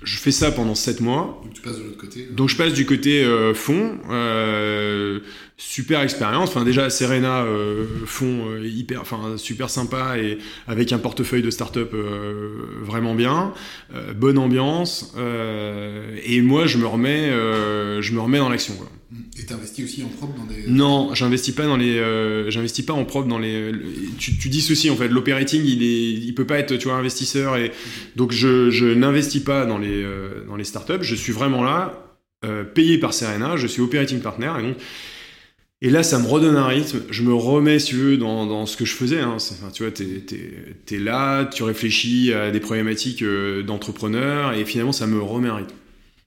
[0.04, 1.40] je fais ça pendant 7 mois.
[1.42, 2.28] Donc tu passes de l'autre côté.
[2.30, 3.98] Donc je passe du côté euh, fond.
[4.10, 5.20] Euh,
[5.56, 6.50] super expérience.
[6.50, 11.50] Enfin, déjà, Serena euh, font euh, hyper, enfin, super sympa et avec un portefeuille de
[11.50, 13.52] start-up euh, vraiment bien,
[14.16, 15.14] bonne ambiance.
[16.24, 18.74] et moi, je me remets, je me remets dans l'action.
[19.38, 20.66] Et t'investis aussi en propre dans des.
[20.66, 22.02] Non, j'investis pas dans les,
[22.48, 23.72] j'investis pas en propre dans les.
[24.18, 26.96] Tu, tu dis ceci en fait, l'operating, il est, il peut pas être, tu vois,
[26.96, 27.70] investisseur et
[28.16, 30.04] donc je, je n'investis pas dans les,
[30.48, 31.02] dans les startups.
[31.02, 32.18] Je suis vraiment là.
[32.74, 34.76] payé par Serena, je suis operating partner et donc
[35.84, 37.02] et là, ça me redonne un rythme.
[37.10, 39.20] Je me remets, si tu veux, dans, dans ce que je faisais.
[39.20, 39.36] Hein.
[39.74, 40.06] Tu vois, t'es
[40.90, 45.56] es, là, tu réfléchis à des problématiques euh, d'entrepreneur, et finalement, ça me remet un
[45.56, 45.74] rythme.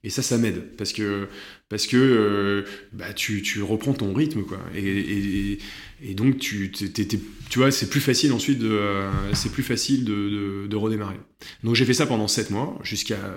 [0.04, 1.28] Et ça, ça m'aide parce que
[1.70, 4.60] parce que euh, bah, tu, tu, reprends ton rythme, quoi.
[4.76, 5.60] Et, et,
[6.04, 10.68] et donc, tu, tu vois, c'est plus facile ensuite de euh, c'est plus facile de,
[10.68, 11.18] de, redémarrer.
[11.64, 13.36] Donc, j'ai fait ça pendant 7 mois jusqu'à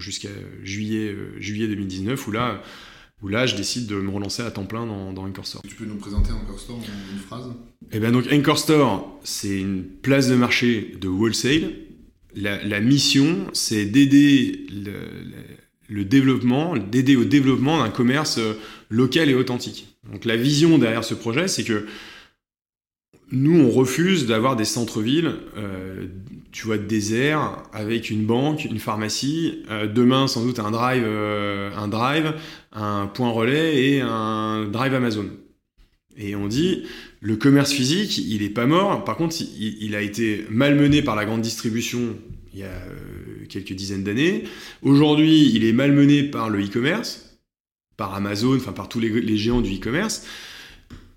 [0.00, 0.30] jusqu'à
[0.64, 2.60] juillet juillet 2019 où là
[3.22, 5.62] où là, je décide de me relancer à temps plein dans, dans Anchor Store.
[5.68, 7.52] Tu peux nous présenter Anchor Store en une phrase?
[7.92, 11.72] Eh bien, donc, Anchor Store, c'est une place de marché de wholesale.
[12.34, 14.92] La, la mission, c'est d'aider le,
[15.88, 18.54] le, développement, d'aider au développement d'un commerce euh,
[18.88, 19.96] local et authentique.
[20.10, 21.86] Donc, la vision derrière ce projet, c'est que
[23.32, 26.06] nous, on refuse d'avoir des centres-villes, euh,
[26.50, 31.70] tu vois, déserts, avec une banque, une pharmacie, euh, demain sans doute un drive, euh,
[31.76, 32.34] un drive,
[32.72, 35.26] un point relais et un drive Amazon.
[36.16, 36.82] Et on dit,
[37.20, 39.04] le commerce physique, il est pas mort.
[39.04, 42.16] Par contre, il, a été malmené par la grande distribution
[42.52, 42.82] il y a
[43.48, 44.42] quelques dizaines d'années.
[44.82, 47.38] Aujourd'hui, il est malmené par le e-commerce,
[47.96, 50.26] par Amazon, enfin par tous les, les géants du e-commerce.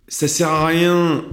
[0.07, 1.25] Ça sert à rien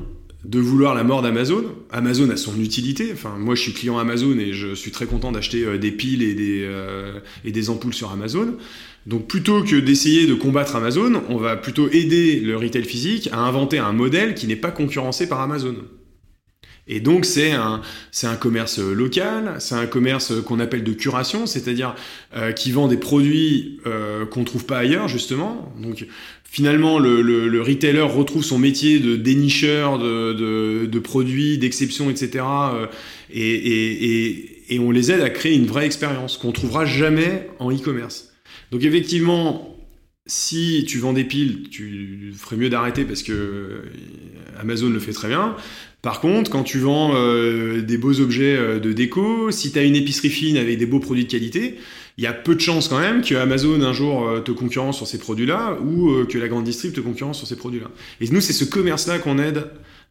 [0.45, 1.65] de vouloir la mort d'Amazon.
[1.91, 3.11] Amazon a son utilité.
[3.13, 6.23] Enfin, moi, je suis client Amazon et je suis très content d'acheter euh, des piles
[6.23, 8.57] et des, euh, et des ampoules sur Amazon.
[9.07, 13.39] Donc, plutôt que d'essayer de combattre Amazon, on va plutôt aider le retail physique à
[13.39, 15.75] inventer un modèle qui n'est pas concurrencé par Amazon.
[16.93, 17.81] Et donc c'est un,
[18.25, 21.95] un commerce local, c'est un commerce qu'on appelle de curation, c'est-à-dire
[22.37, 25.73] euh, qui vend des produits euh, qu'on trouve pas ailleurs justement.
[25.81, 26.05] Donc
[26.43, 32.11] finalement le, le, le, retailer retrouve son métier de dénicheur de, de, de produits, d'exception,
[32.11, 32.45] etc.
[32.45, 32.87] Euh,
[33.33, 37.49] et, et, et, et on les aide à créer une vraie expérience qu'on trouvera jamais
[37.61, 38.33] en e-commerce.
[38.73, 39.70] Donc effectivement,
[40.31, 43.83] si tu vends des piles, tu ferais mieux d'arrêter parce que
[44.61, 45.57] Amazon le fait très bien.
[46.03, 49.83] Par contre, quand tu vends euh, des beaux objets euh, de déco, si tu as
[49.83, 51.79] une épicerie fine avec des beaux produits de qualité,
[52.17, 54.99] il y a peu de chances quand même que Amazon un jour euh, te concurrence
[54.99, 57.89] sur ces produits-là ou euh, que la grande distrib te concurrence sur ces produits-là.
[58.21, 59.65] Et nous, c'est ce commerce-là qu'on aide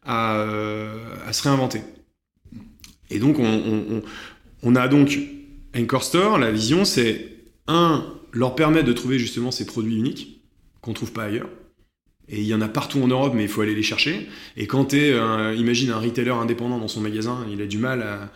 [0.04, 0.98] à, euh,
[1.32, 1.82] se réinventer.
[3.10, 4.02] Et donc, on, on,
[4.62, 5.18] on a donc
[5.76, 6.38] Anchor Store.
[6.38, 7.28] La vision, c'est
[7.68, 10.42] un, leur permettre de trouver justement ces produits uniques
[10.80, 11.48] qu'on trouve pas ailleurs.
[12.32, 14.28] Et il y en a partout en Europe, mais il faut aller les chercher.
[14.56, 18.02] Et quand tu euh, imagine un retailer indépendant dans son magasin, il a du mal
[18.02, 18.30] à,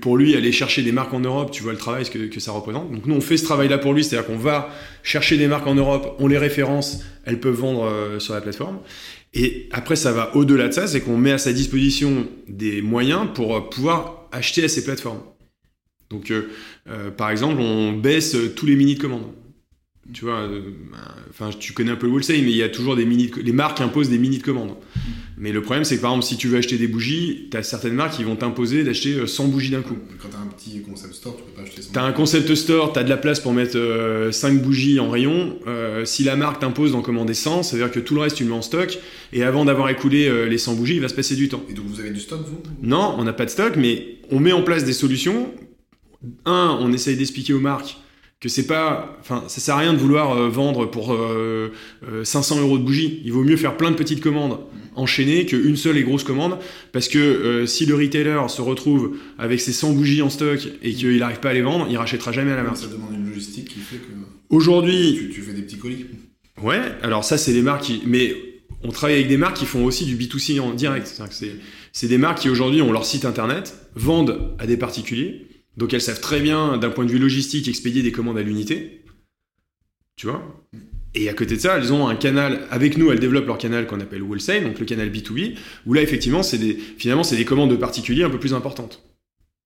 [0.00, 2.52] pour lui, aller chercher des marques en Europe, tu vois le travail que, que ça
[2.52, 2.90] représente.
[2.90, 4.70] Donc nous, on fait ce travail-là pour lui, c'est-à-dire qu'on va
[5.02, 8.78] chercher des marques en Europe, on les référence, elles peuvent vendre euh, sur la plateforme.
[9.34, 13.28] Et après, ça va au-delà de ça, c'est qu'on met à sa disposition des moyens
[13.34, 15.20] pour euh, pouvoir acheter à ces plateformes.
[16.08, 16.48] Donc, euh,
[16.88, 19.32] euh, par exemple, on baisse tous les minutes de commande
[20.12, 20.60] tu vois, euh,
[21.30, 23.52] enfin, tu connais un peu le wholesale, mais il y a toujours des minutes, les
[23.52, 24.72] marques imposent des minutes de commande.
[25.36, 27.62] Mais le problème, c'est que par exemple, si tu veux acheter des bougies, tu as
[27.62, 29.96] certaines marques qui vont t'imposer d'acheter 100 bougies d'un coup.
[30.22, 32.12] Quand tu as un petit concept store, tu peux pas acheter 100 Tu as un
[32.12, 35.58] concept store, tu as de la place pour mettre euh, 5 bougies en rayon.
[35.66, 38.36] Euh, si la marque t'impose d'en commander 100, ça veut dire que tout le reste,
[38.36, 38.98] tu le mets en stock.
[39.32, 41.64] Et avant d'avoir écoulé euh, les 100 bougies, il va se passer du temps.
[41.68, 42.62] Et donc vous avez du stock, vous?
[42.82, 45.52] Non, on n'a pas de stock, mais on met en place des solutions.
[46.44, 47.96] Un, on essaye d'expliquer aux marques
[48.40, 51.72] que c'est pas, enfin, ça sert à rien de vouloir euh, vendre pour euh,
[52.06, 53.22] euh, 500 euros de bougies.
[53.24, 54.58] Il vaut mieux faire plein de petites commandes
[54.96, 56.58] enchaînées qu'une seule et grosse commande,
[56.92, 60.92] parce que euh, si le retailer se retrouve avec ses 100 bougies en stock et
[60.92, 62.76] qu'il n'arrive pas à les vendre, il rachètera jamais à la marque.
[62.76, 64.12] Ça demande une logistique qui fait que.
[64.50, 65.14] Aujourd'hui.
[65.18, 66.04] Tu, tu, fais des petits colis?
[66.62, 68.02] Ouais, alors ça, c'est les marques qui.
[68.06, 68.36] Mais
[68.82, 71.20] on travaille avec des marques qui font aussi du B2C en direct.
[71.92, 76.00] C'est des marques qui aujourd'hui ont leur site internet, vendent à des particuliers donc elles
[76.00, 79.04] savent très bien, d'un point de vue logistique, expédier des commandes à l'unité.
[80.16, 80.64] Tu vois?
[81.14, 83.86] Et à côté de ça, elles ont un canal, avec nous, elles développent leur canal
[83.86, 85.56] qu'on appelle wholesale, donc le canal B2B,
[85.86, 89.04] où là, effectivement, c'est des, finalement, c'est des commandes de particuliers un peu plus importantes.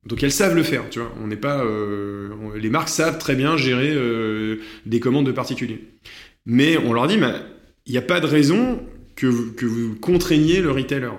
[0.07, 1.13] Donc elles savent le faire, tu vois.
[1.23, 5.85] On n'est pas, euh, les marques savent très bien gérer euh, des commandes de particuliers.
[6.47, 7.19] Mais on leur dit,
[7.87, 8.81] il n'y a pas de raison
[9.17, 11.11] que vous, que vous contraigniez le retailer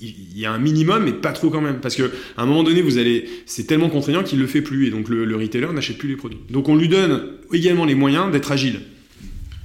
[0.00, 1.80] il y a un minimum, mais pas trop quand même.
[1.80, 4.86] Parce que à un moment donné, vous allez, c'est tellement contraignant qu'il le fait plus,
[4.86, 6.40] et donc le, le retailer n'achète plus les produits.
[6.50, 8.80] Donc on lui donne également les moyens d'être agile.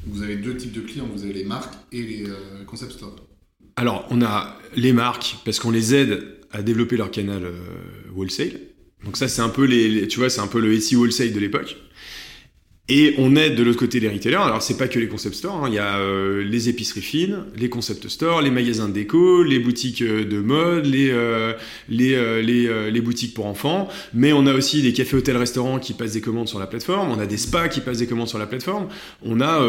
[0.08, 3.16] Vous avez deux types de clients, vous avez les marques et les euh, concept stores.
[3.76, 7.60] Alors, on a les marques parce qu'on les aide à développer leur canal euh,
[8.16, 8.60] wholesale.
[9.06, 11.40] Donc ça, c'est un peu les, tu vois, c'est un peu le SEO wholesale de
[11.40, 11.78] l'époque.
[12.92, 14.42] Et on aide de l'autre côté les retailers.
[14.42, 15.68] Alors c'est pas que les concept stores, hein.
[15.68, 19.60] il y a euh, les épiceries fines, les concept stores, les magasins de déco, les
[19.60, 21.54] boutiques euh, de mode, les euh,
[21.88, 23.88] les, les, les, boutiques pour enfants.
[24.16, 27.12] Mais on a aussi des cafés, hôtels, restaurants qui passent des commandes sur la plateforme.
[27.12, 28.88] On a des spas qui passent des commandes sur la plateforme.
[29.22, 29.62] On a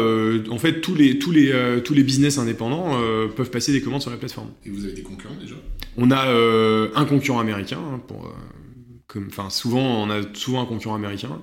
[0.49, 1.53] en fait tous les tous les
[1.83, 2.99] tous les business indépendants
[3.35, 4.49] peuvent passer des commandes sur la plateforme.
[4.65, 5.55] Et vous avez des concurrents déjà?
[5.97, 8.33] On a un concurrent américain hein, pour
[9.07, 11.39] comme enfin souvent on a souvent un concurrent américain.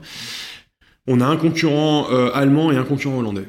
[1.11, 3.49] On a un concurrent euh, allemand et un concurrent hollandais.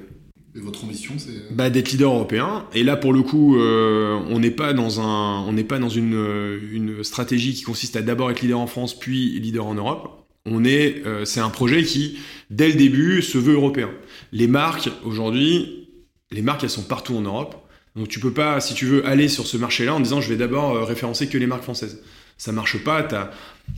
[0.56, 2.66] Et votre ambition, c'est euh, bah, d'être leader européen.
[2.74, 5.90] Et là, pour le coup, euh, on n'est pas dans un, on n'est pas dans
[5.90, 10.26] une, une stratégie qui consiste à d'abord être leader en France, puis leader en Europe.
[10.46, 12.18] On est, c'est un projet qui,
[12.50, 13.92] dès le début, se veut européen.
[14.32, 15.90] Les marques aujourd'hui,
[16.32, 17.56] les marques, elles sont partout en Europe.
[17.96, 20.38] Donc tu peux pas, si tu veux, aller sur ce marché-là en disant je vais
[20.38, 22.02] d'abord référencer que les marques françaises
[22.40, 23.04] ça marche pas.
[23.04, 23.30] T'as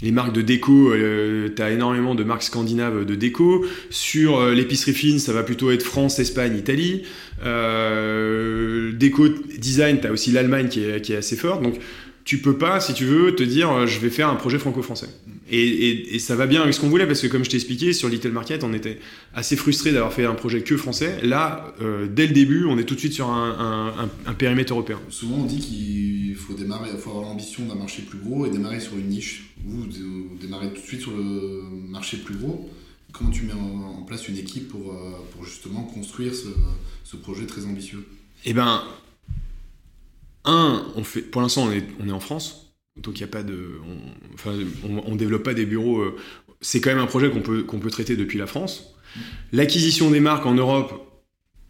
[0.01, 3.65] les marques de déco, euh, tu as énormément de marques scandinaves de déco.
[3.89, 7.03] Sur euh, l'épicerie fine, ça va plutôt être France, Espagne, Italie.
[7.43, 11.61] Euh, déco, design, tu as aussi l'Allemagne qui est, qui est, assez forte.
[11.61, 11.75] Donc
[12.23, 15.09] tu peux pas, si tu veux, te dire euh, je vais faire un projet franco-français.
[15.53, 18.07] Et, ça va bien avec ce qu'on voulait, parce que comme je t'ai expliqué, sur
[18.07, 18.99] Little Market, on était
[19.33, 21.19] assez frustré d'avoir fait un projet que français.
[21.23, 24.07] Là, euh, dès le début, on est tout de suite sur un,
[24.37, 24.99] périmètre européen.
[25.09, 28.79] Souvent, on dit qu'il faut démarrer, faut avoir l'ambition d'un marché plus gros et démarrer
[28.79, 29.53] sur une niche.
[29.65, 32.69] Vous, vous démarrez tout de suite sur le marché plus gros.
[33.11, 36.47] Comment tu mets en, place une équipe pour, euh, pour justement construire ce,
[37.03, 38.05] ce projet très ambitieux?
[38.45, 38.83] Eh ben,
[40.45, 43.79] un, on fait, pour l'instant, on est, en France, donc il n'y a pas de,
[43.87, 45.99] on, enfin, on, développe pas des bureaux.
[45.99, 46.15] Euh,
[46.61, 48.95] c'est quand même un projet qu'on peut, qu'on peut traiter depuis la France.
[49.51, 51.11] L'acquisition des marques en Europe,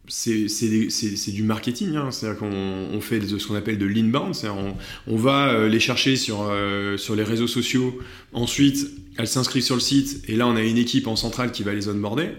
[0.07, 2.11] c'est du marketing, hein.
[2.11, 5.79] c'est-à-dire qu'on on fait ce qu'on appelle de l'inbound, c'est-à-dire on, on, va euh, les
[5.79, 7.99] chercher sur, euh, sur les réseaux sociaux,
[8.33, 11.63] ensuite elles s'inscrivent sur le site, et là on a une équipe en centrale qui
[11.63, 12.29] va les onboarder.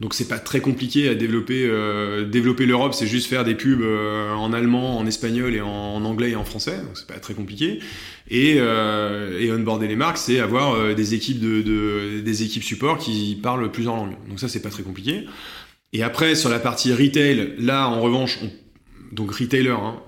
[0.00, 1.66] Donc c'est pas très compliqué à développer.
[1.66, 6.02] Euh, développer l'Europe, c'est juste faire des pubs euh, en allemand, en espagnol et en,
[6.04, 6.78] anglais et en français.
[6.78, 7.80] Donc c'est pas très compliqué.
[8.28, 13.70] Et, euh, onboarder les marques, c'est avoir des équipes de, des équipes support qui parlent
[13.70, 14.16] plusieurs langues.
[14.28, 15.26] Donc ça c'est pas très compliqué.
[15.92, 18.38] Et après sur la partie retail, là en revanche,
[19.12, 20.00] donc retailer, hein,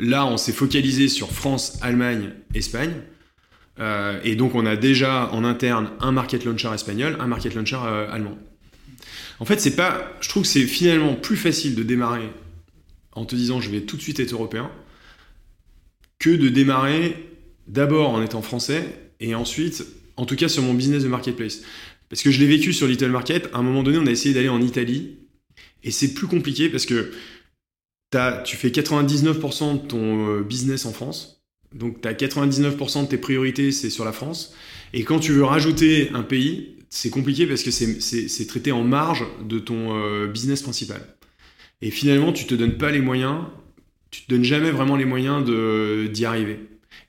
[0.00, 2.92] là on s'est focalisé sur France, Allemagne, Espagne.
[4.24, 7.78] et donc on a déjà en interne un market launcher espagnol, un market launcher
[8.10, 8.36] allemand.
[9.40, 10.16] En fait, c'est pas.
[10.20, 12.30] Je trouve que c'est finalement plus facile de démarrer
[13.12, 14.70] en te disant je vais tout de suite être européen
[16.18, 17.28] que de démarrer
[17.66, 18.84] d'abord en étant français
[19.20, 19.84] et ensuite,
[20.16, 21.62] en tout cas sur mon business de marketplace.
[22.08, 24.34] Parce que je l'ai vécu sur Little Market, à un moment donné, on a essayé
[24.34, 25.16] d'aller en Italie
[25.82, 27.12] et c'est plus compliqué parce que
[28.44, 31.42] tu fais 99% de ton euh, business en France.
[31.74, 34.54] Donc tu as 99% de tes priorités, c'est sur la France.
[34.92, 39.24] Et quand tu veux rajouter un pays, c'est compliqué parce que c'est traité en marge
[39.44, 41.04] de ton euh, business principal.
[41.82, 43.40] Et finalement, tu te donnes pas les moyens,
[44.12, 46.60] tu te donnes jamais vraiment les moyens d'y arriver.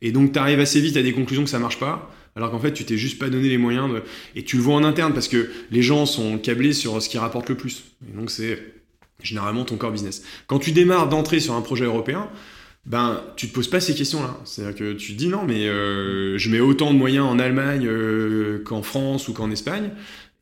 [0.01, 2.59] Et donc, tu arrives assez vite à des conclusions que ça marche pas, alors qu'en
[2.59, 4.01] fait, tu t'es juste pas donné les moyens de...
[4.35, 7.19] Et tu le vois en interne parce que les gens sont câblés sur ce qui
[7.19, 7.83] rapporte le plus.
[8.09, 8.57] Et donc, c'est
[9.21, 10.23] généralement ton core business.
[10.47, 12.27] Quand tu démarres d'entrer sur un projet européen,
[12.85, 14.39] ben tu te poses pas ces questions-là.
[14.45, 17.87] C'est-à-dire que tu te dis non, mais euh, je mets autant de moyens en Allemagne
[17.87, 19.89] euh, qu'en France ou qu'en Espagne,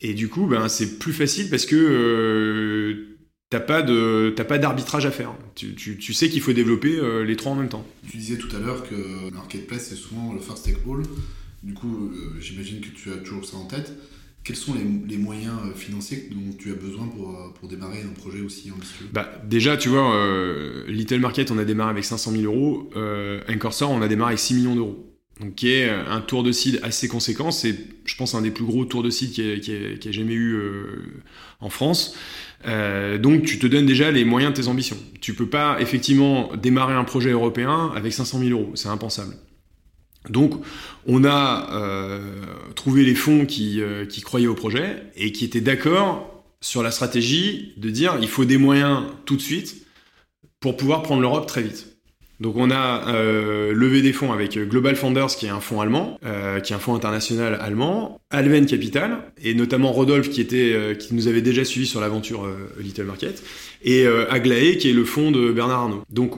[0.01, 3.17] et du coup, ben c'est plus facile parce que euh,
[3.49, 5.33] t'as pas pas d'arbitrage à faire.
[5.55, 7.85] Tu, tu, sais qu'il faut développer euh, les trois en même temps.
[8.09, 11.03] Tu disais tout à l'heure que le marketplace c'est souvent le first take all.
[11.63, 13.93] Du coup, j'imagine que tu as toujours ça en tête.
[14.43, 18.41] Quels sont les, moyens euh, financiers dont tu as besoin pour, euh, démarrer un projet
[18.41, 19.05] aussi ambitieux?
[19.13, 22.89] Bah, Déjà, tu vois, euh, Little Market, on a démarré avec 500 000 euros.
[22.97, 23.39] Euh,
[23.81, 25.09] on a démarré avec 6 millions d'euros.
[25.39, 27.51] Donc, qui un tour de seed assez conséquent.
[27.51, 27.75] C'est,
[28.05, 30.61] je pense, un des plus gros tours de seed qui a, jamais eu
[31.59, 32.15] en France.
[32.63, 34.97] donc, tu te donnes déjà les moyens de tes ambitions.
[35.21, 38.71] Tu peux pas, effectivement, démarrer un projet européen avec 500 000 euros.
[38.75, 39.33] C'est impensable.
[40.29, 40.53] Donc,
[41.05, 42.19] on a euh,
[42.75, 46.91] trouvé les fonds qui, euh, qui, croyaient au projet et qui étaient d'accord sur la
[46.91, 49.85] stratégie de dire il faut des moyens tout de suite
[50.61, 51.89] pour pouvoir prendre l'Europe très vite.
[52.39, 56.19] Donc on a euh, levé des fonds avec Global Founders, qui est un fonds allemand,
[56.63, 61.27] qui est un fonds international allemand, Alven Capital, et notamment Rodolphe, qui, était, qui nous
[61.27, 62.49] avait déjà suivi sur l'aventure
[62.79, 63.43] Little Market,
[63.83, 66.03] et Aglaé, qui est le fonds de Bernard Arnault.
[66.09, 66.33] Donc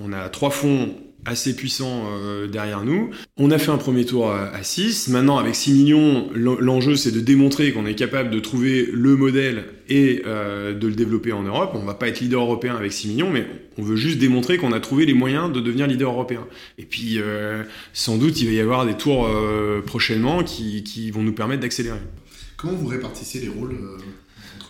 [0.00, 0.94] on a trois fonds
[1.26, 3.10] assez puissant euh, derrière nous.
[3.36, 5.08] On a fait un premier tour à 6.
[5.08, 9.64] Maintenant, avec 6 millions, l'enjeu c'est de démontrer qu'on est capable de trouver le modèle
[9.88, 11.72] et euh, de le développer en Europe.
[11.74, 13.46] On va pas être leader européen avec 6 millions, mais
[13.76, 16.46] on veut juste démontrer qu'on a trouvé les moyens de devenir leader européen.
[16.78, 19.28] Et puis, euh, sans doute, il va y avoir des tours
[19.84, 21.98] prochainement qui, vont nous permettre d'accélérer.
[22.56, 23.76] Comment vous répartissez les rôles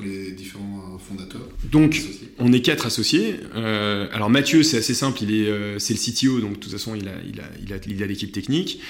[0.02, 2.00] les différents euh, fondateurs Donc,
[2.38, 3.36] on est quatre associés.
[3.54, 6.72] Euh, alors Mathieu, c'est assez simple, il est, euh, c'est le CTO, donc de toute
[6.72, 8.80] façon, il a, il a, il a, il a l'équipe technique.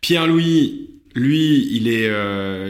[0.00, 2.10] Pierre-Louis, lui, il est,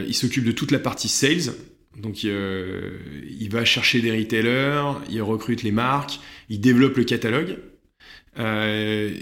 [0.07, 1.53] il s'occupe de toute la partie sales.
[2.01, 6.19] Donc, il va chercher des retailers, il recrute les marques,
[6.49, 7.57] il développe le catalogue.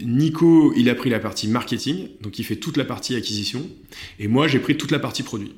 [0.03, 3.67] Nico, il a pris la partie marketing, donc il fait toute la partie acquisition.
[4.19, 5.53] Et moi, j'ai pris toute la partie produit.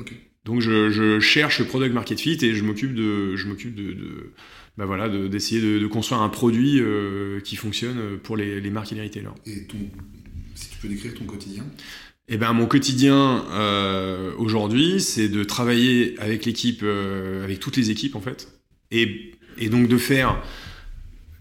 [0.00, 0.12] Ok.
[0.44, 4.32] Donc je, cherche le product market fit et je m'occupe de, je m'occupe de,
[4.76, 9.02] bah voilà, d'essayer de, construire un produit euh, qui fonctionne pour les, marques et les
[9.02, 9.34] retailers.
[9.46, 9.78] Et ton,
[10.54, 11.64] si tu peux décrire ton quotidien?
[12.28, 17.90] Eh ben, mon quotidien euh, aujourd'hui, c'est de travailler avec l'équipe, euh, avec toutes les
[17.90, 18.48] équipes en fait,
[18.90, 20.42] et, et donc de faire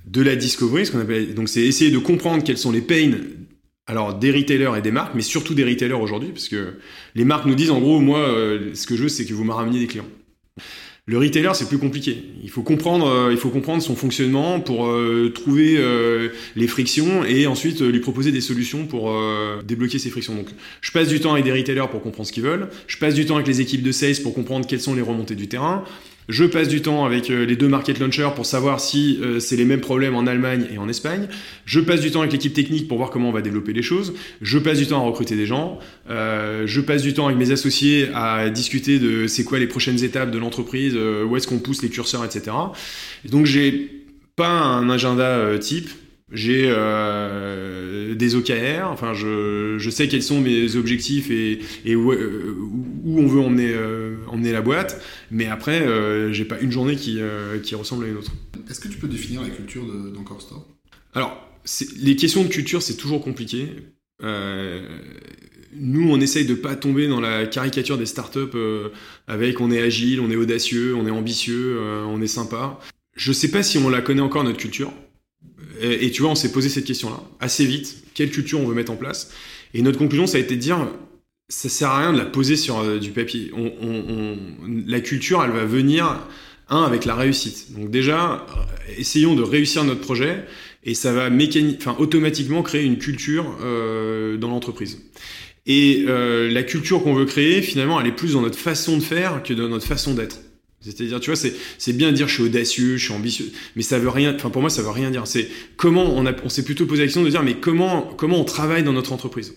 [0.05, 1.33] de la discovery, ce qu'on appelle.
[1.33, 3.11] Donc, c'est essayer de comprendre quels sont les pains
[3.87, 6.75] alors des retailers et des marques, mais surtout des retailers aujourd'hui, parce que
[7.15, 9.43] les marques nous disent en gros, moi, euh, ce que je veux, c'est que vous
[9.43, 10.07] me rameniez des clients.
[11.07, 12.23] Le retailer, c'est plus compliqué.
[12.43, 15.79] Il faut comprendre, euh, il faut comprendre son fonctionnement pour euh, trouver
[16.55, 19.11] les frictions et ensuite lui proposer des solutions pour
[19.63, 20.35] débloquer ces frictions.
[20.35, 22.69] Donc, je passe du temps avec des retailers pour comprendre ce qu'ils veulent.
[22.87, 25.35] Je passe du temps avec les équipes de sales pour comprendre quelles sont les remontées
[25.35, 25.83] du terrain.
[26.29, 29.55] Je passe du temps avec euh, les deux market launchers pour savoir si euh, c'est
[29.55, 31.27] les mêmes problèmes en Allemagne et en Espagne.
[31.65, 34.13] Je passe du temps avec l'équipe technique pour voir comment on va développer les choses.
[34.41, 35.79] Je passe du temps à recruter des gens.
[36.09, 40.03] Euh, je passe du temps avec mes associés à discuter de c'est quoi les prochaines
[40.03, 42.55] étapes de l'entreprise, où est-ce qu'on pousse les curseurs, etc.
[43.25, 43.89] donc j'ai
[44.35, 45.89] pas un agenda type.
[46.31, 52.11] J'ai euh, des OKR, enfin je, je, sais quels sont mes objectifs et, et où,
[52.13, 52.55] euh,
[53.03, 56.95] où, on veut emmener, euh, emmener la boîte, mais après euh, j'ai pas une journée
[56.95, 57.19] qui,
[57.63, 58.31] qui, ressemble à une autre.
[58.69, 60.65] Est-ce que tu peux définir la culture d'Encore Store?
[61.13, 61.49] Alors,
[61.97, 63.67] les questions de culture c'est toujours compliqué.
[64.21, 68.57] nous on essaye de pas tomber dans la caricature des startups
[69.27, 71.77] avec on est agile, on est audacieux, on est ambitieux,
[72.07, 72.79] on est sympa.
[73.17, 74.93] Je sais pas si on la connaît encore notre culture.
[75.81, 78.03] Et, tu vois, on s'est posé cette question-là assez vite.
[78.13, 79.31] Quelle culture on veut mettre en place
[79.73, 80.87] Et notre conclusion, ça a été de dire
[81.49, 83.51] ça sert à rien de la poser sur euh, du papier.
[84.87, 86.19] La culture, elle va venir
[86.69, 87.73] un avec la réussite.
[87.77, 88.45] Donc déjà,
[88.97, 90.45] essayons de réussir notre projet
[90.83, 91.29] et ça va
[91.99, 94.99] automatiquement créer une culture euh, dans l'entreprise.
[95.67, 99.03] Et euh, la culture qu'on veut créer, finalement, elle est plus dans notre façon de
[99.03, 100.39] faire que dans notre façon d'être.
[100.81, 101.39] C'est-à-dire, tu vois,
[101.77, 104.49] c'est bien de dire je suis audacieux, je suis ambitieux, mais ça veut rien, enfin
[104.49, 105.27] pour moi ça veut rien dire.
[105.27, 108.83] C'est comment on, s'est plutôt posé la question de dire mais comment comment on travaille
[108.83, 109.53] dans notre entreprise?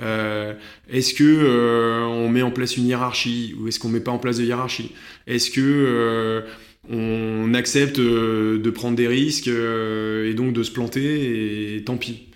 [0.00, 0.54] Euh,
[0.88, 4.18] est-ce que euh, on met en place une hiérarchie ou est-ce qu'on met pas en
[4.18, 4.92] place de hiérarchie?
[5.26, 6.40] Est-ce que euh,
[6.88, 12.28] on accepte de prendre des risques et donc de se planter et tant pis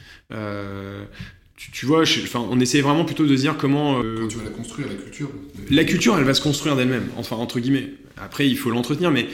[1.58, 4.00] tu, vois, enfin, on essaie vraiment plutôt de dire comment.
[4.00, 5.28] Euh, tu vas la construire, la culture
[5.70, 7.90] La culture, elle va se construire d'elle-même, enfin, entre guillemets.
[8.16, 9.26] Après, il faut l'entretenir, mais.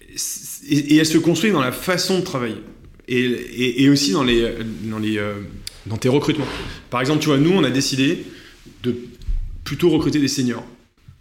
[0.67, 2.57] Et, elle se construit dans la façon de travailler.
[3.09, 4.51] Et, et, aussi dans, les,
[4.85, 5.35] dans, les, euh,
[5.85, 6.47] dans tes recrutements.
[6.89, 8.25] Par exemple, tu vois, nous, on a décidé
[8.83, 8.97] de
[9.65, 10.65] plutôt recruter des seniors.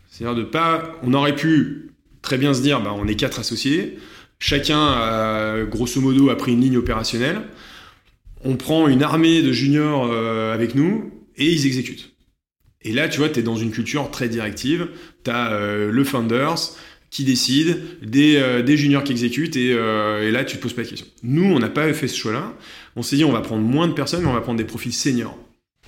[0.09, 0.97] C'est-à-dire de pas.
[1.03, 1.89] On aurait pu
[2.21, 3.97] très bien se dire, bah, on est quatre associés,
[4.39, 7.41] chacun, a, grosso modo, a pris une ligne opérationnelle
[8.43, 12.13] on prend une armée de juniors euh, avec nous et ils exécutent.
[12.81, 14.89] Et là, tu vois, tu es dans une culture très directive.
[15.23, 16.75] Tu as euh, le founders
[17.09, 20.89] qui décide, des, euh, juniors qui exécutent, et, et, là, tu te poses pas de
[20.89, 21.07] questions.
[21.21, 22.53] Nous, on n'a pas fait ce choix-là.
[22.95, 24.93] On s'est dit, on va prendre moins de personnes, mais on va prendre des profils
[24.93, 25.37] seniors.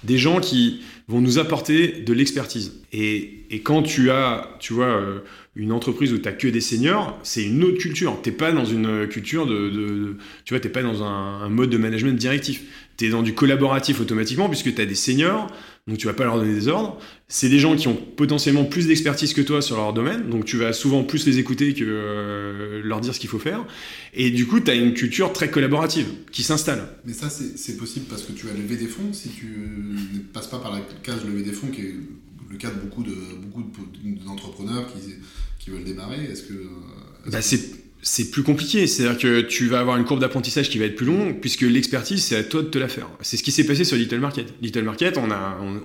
[0.04, 2.82] Des gens qui vont nous apporter de l'expertise.
[2.92, 5.02] Et, et, quand tu as, tu vois,
[5.56, 8.20] une entreprise où tu que des seniors, c'est une autre culture.
[8.22, 11.70] T'es pas dans une culture de, de, tu vois, t'es pas dans un, un, mode
[11.70, 12.64] de management directif.
[12.98, 15.48] Tu es dans du collaboratif automatiquement puisque tu as des seniors,
[15.88, 16.98] donc tu vas pas leur donner des ordres.
[17.28, 20.58] C'est des gens qui ont potentiellement plus d'expertise que toi sur leur domaine, donc tu
[20.58, 23.66] vas souvent plus les écouter que euh, leur dire ce qu'il faut faire.
[24.14, 26.88] Et du coup, tu as une culture très collaborative qui s'installe.
[27.06, 29.14] Mais ça, c'est possible parce que tu as levé des fonds.
[29.14, 31.96] Si tu ne passes pas par la case lever des fonds, qui est
[32.50, 33.64] le cas de beaucoup de beaucoup
[34.26, 35.14] d'entrepreneurs qui
[35.60, 36.54] qui veulent démarrer Est-ce que.
[37.32, 37.42] bah
[38.06, 38.86] c'est plus compliqué.
[38.86, 42.24] C'est-à-dire que tu vas avoir une courbe d'apprentissage qui va être plus longue, puisque l'expertise,
[42.24, 43.10] c'est à toi de te la faire.
[43.22, 44.54] C'est ce qui s'est passé sur Little Market.
[44.62, 45.26] Little Market, on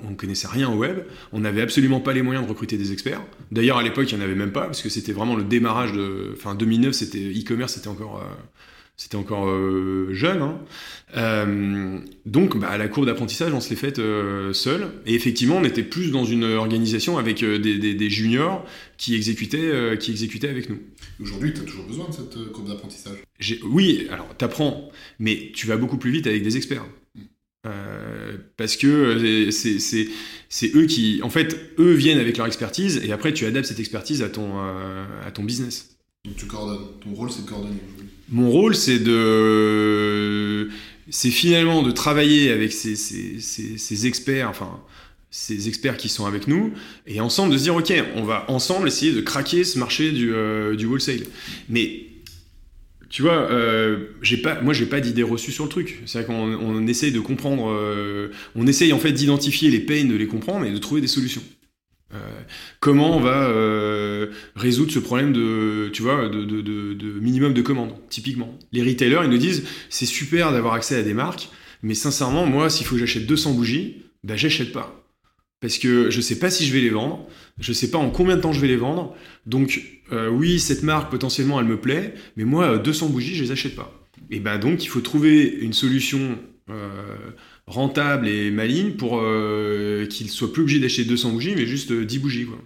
[0.06, 0.98] on, connaissait rien au web,
[1.32, 3.22] on n'avait absolument pas les moyens de recruter des experts.
[3.50, 5.92] D'ailleurs, à l'époque, il n'y en avait même pas, parce que c'était vraiment le démarrage
[5.92, 8.34] de, enfin, 2009, c'était e-commerce, c'était encore, euh,
[9.00, 10.42] C'était encore euh, jeune.
[10.42, 10.60] Hein.
[11.16, 14.90] Euh, donc, bah, la courbe d'apprentissage, on se l'est faite euh, seul.
[15.06, 18.62] Et effectivement, on était plus dans une organisation avec des, juniors
[18.98, 20.80] qui exécutaient, qui exécutaient avec nous.
[21.18, 23.16] Aujourd'hui, tu as toujours besoin de cette courbe d'apprentissage?
[23.64, 26.84] Oui, alors tu apprends, mais tu vas beaucoup plus vite avec des experts.
[27.14, 27.68] Mm.
[28.58, 33.46] parce que c'est eux qui, en fait, eux viennent avec leur expertise et après tu
[33.46, 35.96] adaptes cette expertise à ton, à ton business.
[36.26, 36.86] Donc tu coordonnes.
[37.00, 37.80] Ton rôle, c'est de coordonner.
[38.30, 40.68] Mon rôle, c'est de,
[41.10, 44.80] c'est finalement de travailler avec ces, ces, ces, experts, enfin
[45.30, 46.72] ces experts qui sont avec nous,
[47.06, 50.32] et ensemble de se dire ok, on va ensemble essayer de craquer ce marché du,
[50.32, 51.22] euh, du wholesale.
[51.68, 52.04] Mais
[53.08, 56.00] tu vois, euh, j'ai pas, moi j'ai pas d'idée reçue sur le truc.
[56.06, 60.14] C'est-à-dire qu'on on essaye de comprendre, euh, on essaye en fait d'identifier les pains, de
[60.14, 61.42] les comprendre et de trouver des solutions.
[62.12, 62.40] Euh,
[62.80, 68.58] comment on va euh, résoudre ce problème de, tu vois, de, minimum de commandes, typiquement
[68.72, 71.48] Les retailers, ils nous disent, c'est super d'avoir accès à des marques,
[71.82, 74.96] mais sincèrement, moi, s'il faut que j'achète 200 bougies, ben j'achète pas.
[75.60, 78.36] Parce que je sais pas si je vais les vendre, je sais pas en combien
[78.36, 79.14] de temps je vais les vendre.
[79.46, 83.52] Donc, euh, oui, cette marque, potentiellement, elle me plaît, mais moi, 200 bougies, je les
[83.52, 83.92] achète pas.
[84.30, 86.38] Et ben donc, il faut trouver une solution
[87.70, 92.16] rentable et maligne pour euh, qu'il soit plus obligé d'acheter 200 bougies, mais juste 10
[92.16, 92.46] euh, bougies.
[92.46, 92.58] Quoi.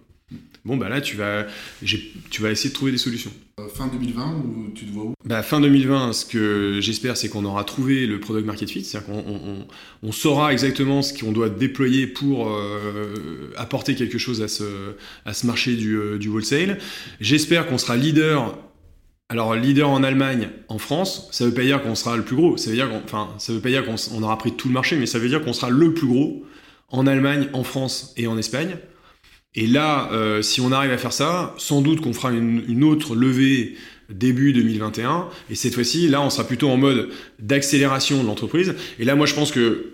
[0.64, 1.46] Bon, bah là, tu vas,
[1.84, 3.30] tu vas essayer de trouver des solutions.
[3.60, 5.14] Euh, fin 2020, ou tu te vois où?
[5.26, 9.06] Bah, Fin 2020, ce que j'espère, c'est qu'on aura trouvé le product market fit, c'est-à-dire
[9.06, 9.66] qu'on
[10.02, 12.50] on, saura exactement ce qu'on doit déployer pour
[13.56, 14.94] apporter quelque chose à ce,
[15.26, 16.78] à ce marché du, du wholesale.
[17.20, 18.58] J'espère qu'on sera leader
[19.30, 22.56] alors, leader en Allemagne, en France, ça veut pas dire qu'on sera le plus gros.
[22.56, 25.06] Ça veut dire qu'on, ça veut pas dire qu'on aura pris tout le marché, mais
[25.06, 26.44] ça veut dire qu'on sera le plus gros
[26.88, 28.76] en Allemagne, en France et en Espagne.
[29.54, 33.14] Et là, euh, si on arrive à faire ça, sans doute qu'on fera une, autre
[33.14, 33.76] levée
[34.10, 35.28] début 2021.
[35.48, 37.08] Et cette fois-ci, là, on sera plutôt en mode
[37.38, 38.74] d'accélération de l'entreprise.
[38.98, 39.92] Et là, moi, je pense que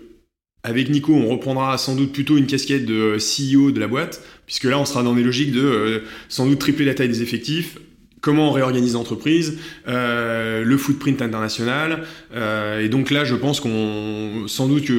[0.63, 4.65] avec Nico, on reprendra sans doute plutôt une casquette de CEO de la boîte, puisque
[4.65, 7.77] là, on sera dans des logiques de euh, sans doute tripler la taille des effectifs,
[8.21, 9.57] comment on réorganise l'entreprise,
[9.87, 12.05] euh, le footprint international.
[12.33, 14.93] Euh, et donc là, je pense qu'on, sans doute qu'on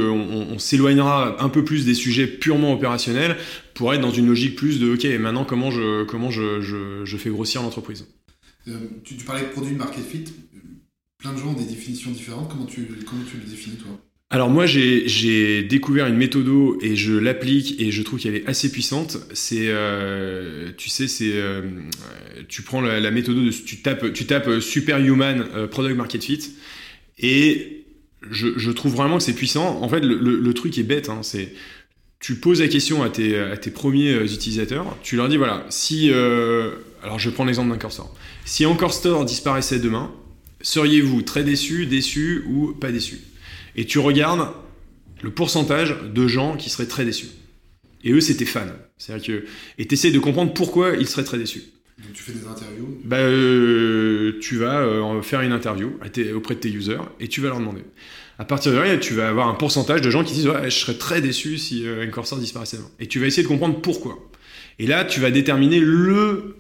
[0.51, 3.37] on, s'éloignera un peu plus des sujets purement opérationnels
[3.75, 7.31] pour être dans une logique plus de, ok, maintenant comment je, comment je, je, fais
[7.31, 8.07] grossir l'entreprise.
[8.69, 8.73] Euh,
[9.05, 10.25] tu, tu, parlais de produit market fit.
[11.19, 12.51] Plein de gens ont des définitions différentes.
[12.51, 13.93] Comment tu, comment tu le définis, toi?
[14.33, 16.49] Alors moi j'ai découvert une méthode
[16.81, 19.19] et je l'applique et je trouve qu'elle est assez puissante.
[19.35, 21.61] C'est euh, tu sais c'est euh,
[22.49, 26.55] tu prends la, méthode de tu tapes tu tapes superhuman euh, product market fit
[27.19, 27.85] et
[28.31, 29.83] je, trouve vraiment que c'est puissant.
[29.83, 31.53] En fait le, truc est bête hein, c'est
[32.19, 36.11] tu poses la question à tes, premiers utilisateurs, tu leur dis voilà si
[37.03, 38.15] alors je prends l'exemple d'Anchor Store.
[38.47, 40.11] Si Anchor Store disparaissait demain,
[40.63, 43.19] seriez-vous très déçu, déçu ou pas déçu?
[43.77, 44.49] Et tu regardes
[45.23, 47.29] le pourcentage de gens qui seraient très déçus.
[48.05, 48.67] Et eux, c'était fans.
[48.99, 49.45] C'est-à-dire que,
[49.79, 51.63] et tu essaies de comprendre pourquoi ils seraient très déçus.
[51.99, 53.01] Donc tu fais des interviews?
[53.05, 55.93] Bah, euh, Tu vas euh, faire une interview
[56.35, 57.83] auprès de tes users et tu vas leur demander.
[58.39, 60.77] À partir de là, tu vas avoir un pourcentage de gens qui disent ouais, Je
[60.77, 62.79] serais très déçu si euh, Encorsor disparaissait.
[62.99, 64.19] Et tu vas essayer de comprendre pourquoi.
[64.79, 66.57] Et là, tu vas déterminer le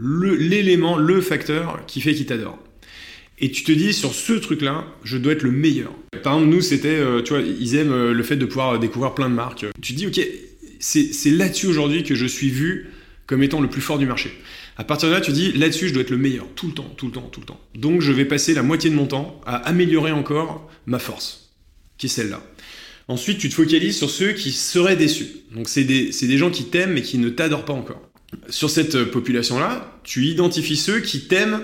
[0.00, 2.58] l'élément, le, le facteur qui fait qu'ils t'adorent
[3.44, 5.92] et tu te dis sur ce truc-là, je dois être le meilleur.
[6.22, 9.14] Par exemple, nous, c'était, euh, tu vois, ils aiment euh, le fait de pouvoir découvrir
[9.14, 9.66] plein de marques.
[9.82, 10.18] Tu te dis, ok,
[10.80, 12.88] c'est là-dessus aujourd'hui que je suis vu
[13.26, 14.32] comme étant le plus fort du marché.
[14.78, 16.90] À partir de là, tu dis, là-dessus, je dois être le meilleur, tout le temps,
[16.96, 17.60] tout le temps, tout le temps.
[17.74, 21.50] Donc, je vais passer la moitié de mon temps à améliorer encore ma force,
[21.98, 22.42] qui est celle-là.
[23.08, 25.26] Ensuite, tu te focalises sur ceux qui seraient déçus.
[25.54, 28.00] Donc, c'est des, des gens qui t'aiment mais qui ne t'adorent pas encore.
[28.48, 31.60] Sur cette population-là, tu identifies ceux qui t'aiment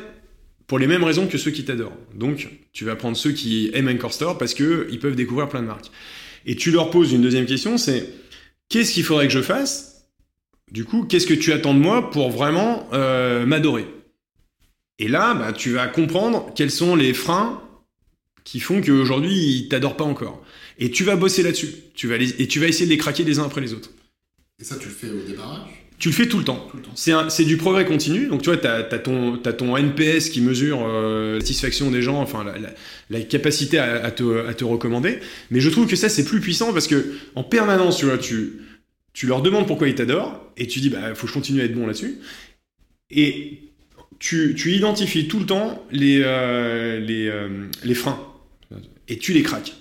[0.70, 1.96] pour les mêmes raisons que ceux qui t'adorent.
[2.14, 5.66] Donc, tu vas prendre ceux qui aiment Anchor Store parce qu'ils peuvent découvrir plein de
[5.66, 5.90] marques.
[6.46, 8.08] Et tu leur poses une deuxième question, c'est
[8.68, 10.04] qu'est-ce qu'il faudrait que je fasse?
[10.70, 13.84] Du coup, qu'est-ce que tu attends de moi pour vraiment euh, m'adorer?
[15.00, 17.60] Et là, bah, tu vas comprendre quels sont les freins
[18.44, 20.40] qui font qu'aujourd'hui, ils t'adorent pas encore.
[20.78, 21.74] Et tu vas bosser là-dessus.
[21.94, 23.90] Tu vas et tu vas essayer de les craquer les uns après les autres.
[24.60, 25.68] Et ça, tu le fais au démarrage
[26.00, 26.66] tu le fais tout le temps.
[26.94, 28.26] C'est du progrès continu.
[28.26, 32.44] Donc, tu vois, tu as, ton, NPS qui mesure euh, la satisfaction des gens, enfin,
[33.10, 35.18] la, capacité à, te, recommander.
[35.50, 38.02] Mais je trouve que ça, c'est plus puissant parce que en permanence,
[39.12, 41.64] tu leur demandes pourquoi ils t'adorent et tu dis, bah, faut que je continue à
[41.64, 42.18] être bon là-dessus.
[43.10, 43.60] Et
[44.18, 48.26] tu, identifies tout le temps les, euh, euh, les freins
[49.06, 49.74] et tu les craques.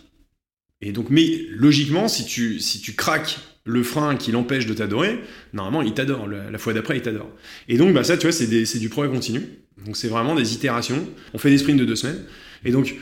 [0.82, 5.20] Et donc, mais logiquement, si tu, si tu craques le frein qui l'empêche de t'adorer,
[5.54, 6.28] normalement, il t'adore.
[6.28, 7.30] La, fois d'après, il t'adore.
[7.68, 9.42] Et donc, bah, ça, tu vois, c'est du progrès continu.
[9.86, 11.08] Donc, c'est vraiment des itérations.
[11.34, 12.24] On fait des sprints de deux semaines.
[12.66, 12.96] Et donc,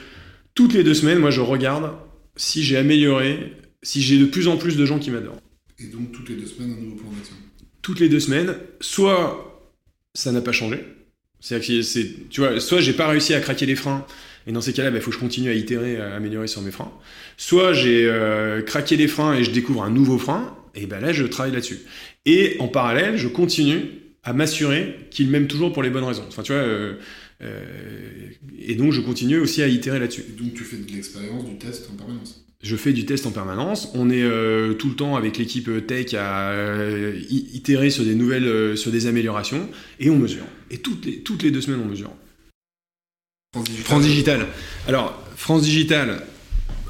[0.54, 1.94] toutes les deux semaines, moi, je regarde
[2.36, 5.42] si j'ai amélioré, si j'ai de plus en plus de gens qui m'adorent.
[5.80, 7.36] Et donc, toutes les deux semaines, un nouveau plan d'action
[7.82, 9.72] Toutes les deux semaines, soit
[10.14, 10.84] ça n'a pas changé.
[11.40, 14.06] C'est-à-dire que c'est, tu vois, soit j'ai pas réussi à craquer les freins,
[14.48, 16.62] et dans ces cas-là, il bah, faut que je continue à itérer, à améliorer sur
[16.62, 16.92] mes freins.
[17.36, 21.12] Soit j'ai euh, craqué les freins et je découvre un nouveau frein, et ben là,
[21.12, 21.80] je travaille là-dessus.
[22.26, 23.82] Et en parallèle, je continue
[24.24, 26.24] à m'assurer qu'il m'aime toujours pour les bonnes raisons.
[26.30, 26.94] Enfin, tu vois, euh,
[27.44, 27.62] euh,
[28.58, 30.24] et donc je continue aussi à itérer là-dessus.
[30.40, 33.92] Donc tu fais de l'expérience, du test en permanence je fais du test en permanence.
[33.94, 34.28] On est
[34.78, 36.56] tout le temps avec l'équipe tech à
[37.30, 39.70] itérer sur des nouvelles, sur des améliorations,
[40.00, 40.44] et on mesure.
[40.72, 42.12] Et toutes les, toutes les deux semaines, on mesure.
[43.86, 44.46] France Digital.
[44.88, 46.22] Alors, France Digital,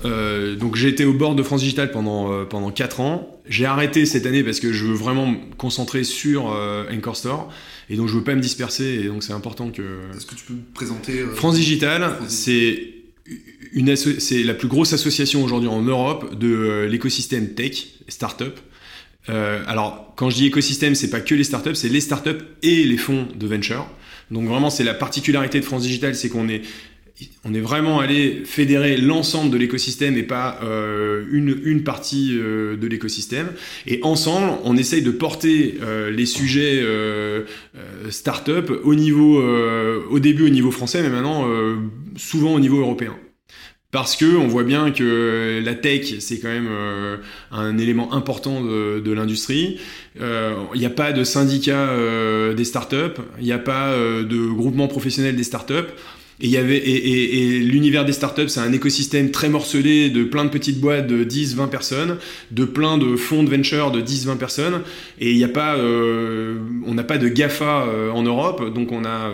[0.05, 3.41] euh, donc j'ai été au bord de France Digital pendant, euh, pendant 4 ans.
[3.47, 7.53] J'ai arrêté cette année parce que je veux vraiment me concentrer sur euh, Anchor Store.
[7.89, 9.01] Et donc je veux pas me disperser.
[9.03, 9.83] Et donc c'est important que.
[10.15, 12.93] Est-ce que tu peux me présenter France Digital, c'est
[13.73, 18.59] une c'est la plus grosse association aujourd'hui en Europe de l'écosystème tech, startup.
[19.27, 22.97] alors quand je dis écosystème, c'est pas que les startups, c'est les startups et les
[22.97, 23.85] fonds de venture.
[24.31, 26.61] Donc vraiment, c'est la particularité de France Digital, c'est qu'on est
[27.43, 32.77] on est vraiment allé fédérer l'ensemble de l'écosystème et pas euh, une, une, partie euh,
[32.77, 33.47] de l'écosystème.
[33.87, 36.83] Et ensemble, on essaye de porter euh, les sujets
[38.09, 41.47] start-up au niveau, au début au niveau français, mais maintenant
[42.15, 43.15] souvent au niveau européen
[43.91, 47.17] parce que on voit bien que la tech c'est quand même euh,
[47.51, 49.79] un élément important de, de l'industrie.
[50.19, 54.51] Euh, il n'y a pas de syndicat euh, des startups, il n'y a pas de
[54.51, 55.93] groupement professionnel des startups.
[56.39, 60.49] Et, et, et, et l'univers des startups, c'est un écosystème très morcelé de plein de
[60.49, 62.17] petites boîtes de 10-20 personnes,
[62.51, 64.81] de plein de fonds de venture de 10-20 personnes.
[65.19, 69.31] Et il n'y a pas, on n'a pas de GAFA en Europe, donc on a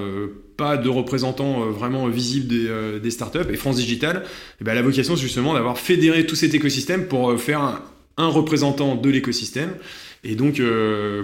[0.64, 3.50] de représentants euh, vraiment visibles des, euh, des, startups.
[3.52, 4.24] Et France Digital,
[4.62, 7.82] eh ben, la vocation, c'est justement d'avoir fédéré tout cet écosystème pour euh, faire
[8.18, 9.74] un, représentant de l'écosystème.
[10.26, 10.62] Et donc,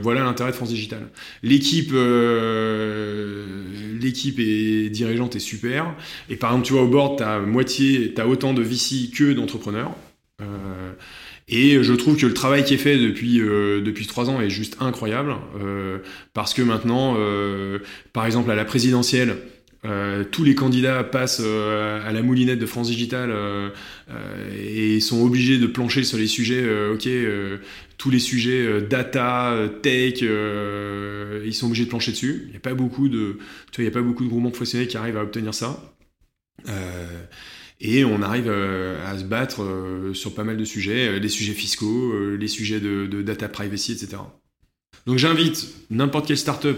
[0.01, 1.07] voilà l'intérêt de France Digital.
[1.41, 1.93] L'équipe,
[4.01, 5.95] l'équipe est dirigeante et super.
[6.29, 9.09] Et par exemple, tu vois, au board, tu as moitié, tu as autant de VC
[9.15, 9.95] que d'entrepreneurs.
[11.49, 14.51] Et je trouve que le travail qui est fait depuis euh, depuis trois ans est
[14.51, 15.97] juste incroyable euh,
[16.33, 17.79] parce que maintenant, euh,
[18.13, 19.35] par exemple à la présidentielle,
[19.85, 23.33] euh, tous les candidats passent à la moulinette de France Digital
[24.61, 26.63] et sont obligés de plancher sur les sujets.
[26.91, 27.07] ok,
[27.97, 32.43] tous les sujets data, tech, ils sont obligés de plancher dessus.
[32.45, 33.37] Il n'y a pas beaucoup de,
[33.71, 35.95] tu vois, il y a pas beaucoup de groupements professionnels qui arrivent à obtenir ça.
[37.81, 41.29] Et on arrive euh, à se battre euh, sur pas mal de sujets, euh, les
[41.29, 44.17] sujets fiscaux, les sujets de, data privacy, etc.
[45.05, 46.77] Donc j'invite n'importe quelle startup,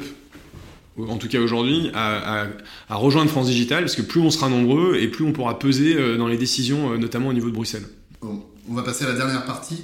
[0.98, 2.48] en tout cas aujourd'hui, à,
[2.90, 6.28] rejoindre France Digital, parce que plus on sera nombreux et plus on pourra peser dans
[6.28, 7.86] les décisions, notamment au niveau de Bruxelles.
[8.22, 9.84] Bon, on va passer à la dernière partie.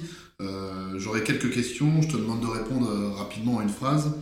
[0.96, 4.12] J'aurai quelques questions, je te demande de répondre rapidement à une phrase.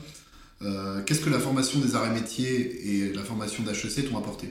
[1.05, 4.49] Qu'est-ce que la formation des arts et métiers et la formation d'HEC t'ont apporté?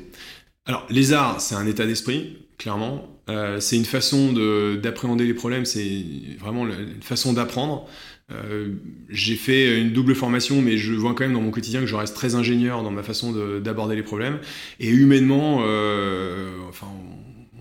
[0.66, 3.08] Alors, les arts, c'est un état d'esprit, clairement.
[3.30, 4.34] Euh, c'est une façon
[4.82, 6.04] d'appréhender les problèmes, c'est
[6.40, 7.88] vraiment une façon d'apprendre.
[8.32, 8.74] Euh,
[9.10, 11.96] j'ai fait une double formation, mais je vois quand même dans mon quotidien que je
[11.96, 14.40] reste très ingénieur dans ma façon d'aborder les problèmes.
[14.80, 16.88] Et humainement, euh, enfin,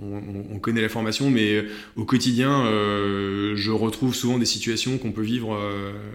[0.01, 0.23] on,
[0.55, 5.59] on, connaît la formation, mais au quotidien, je retrouve souvent des situations qu'on peut vivre,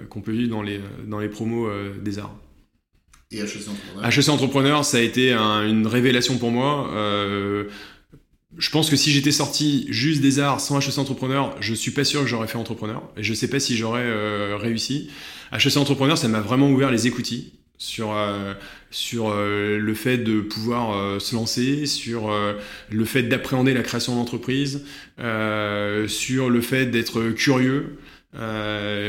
[0.10, 1.70] qu'on peut vivre dans les dans les promos
[2.02, 2.36] des arts.
[3.32, 6.90] Et HEC Entrepreneur HEC Entrepreneur, ça a été une révélation pour moi.
[6.94, 7.66] Euh,
[8.58, 12.04] je pense que si j'étais sorti juste des arts sans HEC Entrepreneur, je suis pas
[12.04, 13.04] sûr que j'aurais fait entrepreneur.
[13.18, 15.10] Et je sais pas si j'aurais euh, réussi.
[15.54, 18.54] HEC Entrepreneur, ça m'a vraiment ouvert les écoutilles sur euh,
[18.92, 22.32] sur euh, le fait de pouvoir euh, se lancer, sur
[22.92, 24.86] le fait d'appréhender la création d'entreprise,
[25.18, 27.98] sur le fait d'être curieux,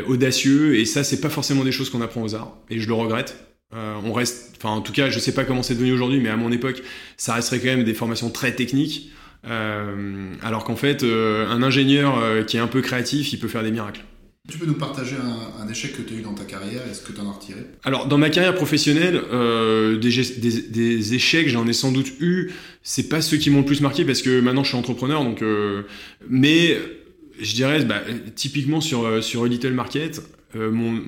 [0.07, 0.79] audacieux.
[0.79, 2.57] Et ça, c'est pas forcément des choses qu'on apprend aux arts.
[2.71, 3.50] Et je le regrette.
[3.73, 6.29] Euh, on reste, enfin en tout cas, je sais pas comment c'est devenu aujourd'hui, mais
[6.29, 6.83] à mon époque,
[7.17, 9.11] ça resterait quand même des formations très techniques.
[9.47, 13.63] Euh, alors qu'en fait, euh, un ingénieur qui est un peu créatif, il peut faire
[13.63, 14.05] des miracles.
[14.49, 17.13] Tu peux nous partager un, échec que tu as eu dans ta carrière Est-ce que
[17.13, 17.61] tu en as retiré?
[17.85, 19.23] Alors, dans ma carrière professionnelle,
[20.01, 22.51] des, échecs, j'en ai sans doute eu.
[22.83, 25.45] C'est pas ceux qui m'ont le plus marqué parce que maintenant je suis entrepreneur, donc.
[26.29, 26.77] mais
[27.41, 28.03] je dirais, bah,
[28.35, 30.21] typiquement sur, sur Little Market,
[30.55, 31.01] mon,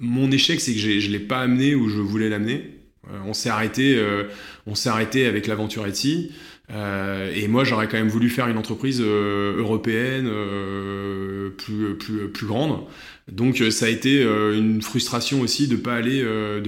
[0.00, 2.80] mon échec, c'est que je ne l'ai pas amené où je voulais l'amener.
[3.10, 4.24] Euh, on s'est arrêté, euh,
[4.66, 6.32] on s'est arrêté avec l'aventure Etsy.
[6.72, 12.28] Euh, et moi, j'aurais quand même voulu faire une entreprise euh, européenne euh, plus, plus,
[12.28, 12.84] plus grande.
[13.30, 16.24] Donc, ça a été une frustration aussi de pas aller,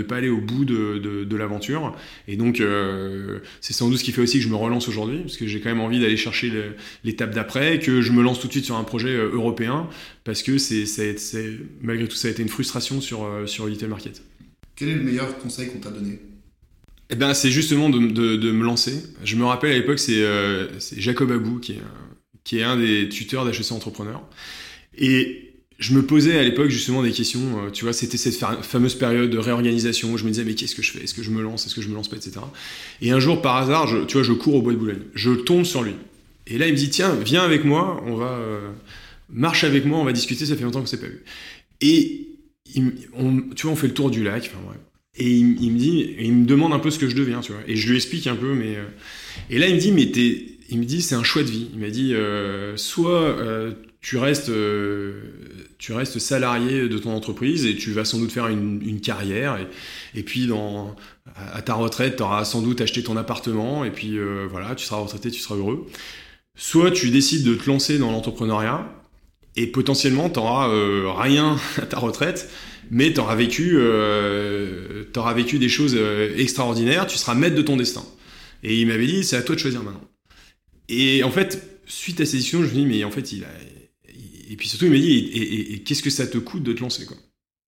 [0.06, 1.96] pas aller au bout de, de, de l'aventure.
[2.28, 2.62] Et donc,
[3.60, 5.60] c'est sans doute ce qui fait aussi que je me relance aujourd'hui, parce que j'ai
[5.60, 6.52] quand même envie d'aller chercher
[7.02, 9.88] l'étape d'après, que je me lance tout de suite sur un projet européen,
[10.22, 10.84] parce que c'est,
[11.80, 14.22] malgré tout, ça a été une frustration sur, sur Little Market.
[14.76, 16.20] Quel est le meilleur conseil qu'on t'a donné?
[17.12, 19.02] Eh ben, c'est justement de, me lancer.
[19.22, 21.82] Je me rappelle à l'époque, c'est euh, Jacob Abou, qui est,
[22.42, 24.22] qui est un des tuteurs d'HEC Entrepreneur.
[24.96, 28.94] Et je me posais à l'époque justement des questions, euh, tu vois, c'était cette fameuse
[28.94, 31.04] période de réorganisation où je me disais, mais qu'est-ce que je fais?
[31.04, 31.66] Est-ce que je me lance?
[31.66, 32.16] Est-ce que je me lance pas?
[32.16, 32.32] Etc.
[33.02, 35.02] Et un jour, par hasard, je, tu vois, je cours au bois de Boulogne.
[35.14, 35.94] Je tombe sur lui.
[36.46, 38.30] Et là, il me dit, tiens, viens avec moi, on va...
[38.30, 38.70] Euh,
[39.28, 41.22] marche avec moi, on va discuter, ça fait longtemps qu'on s'est pas vu.
[41.82, 42.28] Et
[43.14, 44.78] on, tu vois, on fait le tour du lac, enfin bref.
[45.18, 47.60] Et il, me dit, il me demande un peu ce que je deviens, tu vois.
[47.66, 48.76] Et je lui explique un peu, mais.
[48.76, 48.84] Euh,
[49.50, 50.46] et là, il me dit, mais t'es.
[50.70, 51.68] Il me dit, c'est un choix de vie.
[51.74, 54.50] Il m'a dit, euh, soit euh, tu restes,
[55.78, 59.58] tu restes salarié de ton entreprise et tu vas sans doute faire une, carrière.
[59.58, 60.96] Et, et, puis, dans,
[61.36, 63.84] à ta retraite, tu auras sans doute acheté ton appartement.
[63.84, 65.86] Et puis, voilà, tu seras retraité, tu seras heureux.
[66.56, 69.01] Soit tu décides de te lancer dans l'entrepreneuriat
[69.56, 72.48] et potentiellement, tu n'auras rien à ta retraite
[72.92, 77.62] mais tu auras vécu, euh, auras vécu des choses euh, extraordinaires, tu seras maître de
[77.62, 78.04] ton destin.
[78.62, 80.06] Et il m'avait dit, c'est à toi de choisir maintenant.
[80.90, 83.48] Et en fait, suite à ces discussions, je me dis, mais en fait, il a.
[84.50, 87.06] Et puis surtout, il m'a dit, et, qu'est-ce que ça te coûte de te lancer
[87.06, 87.16] quoi?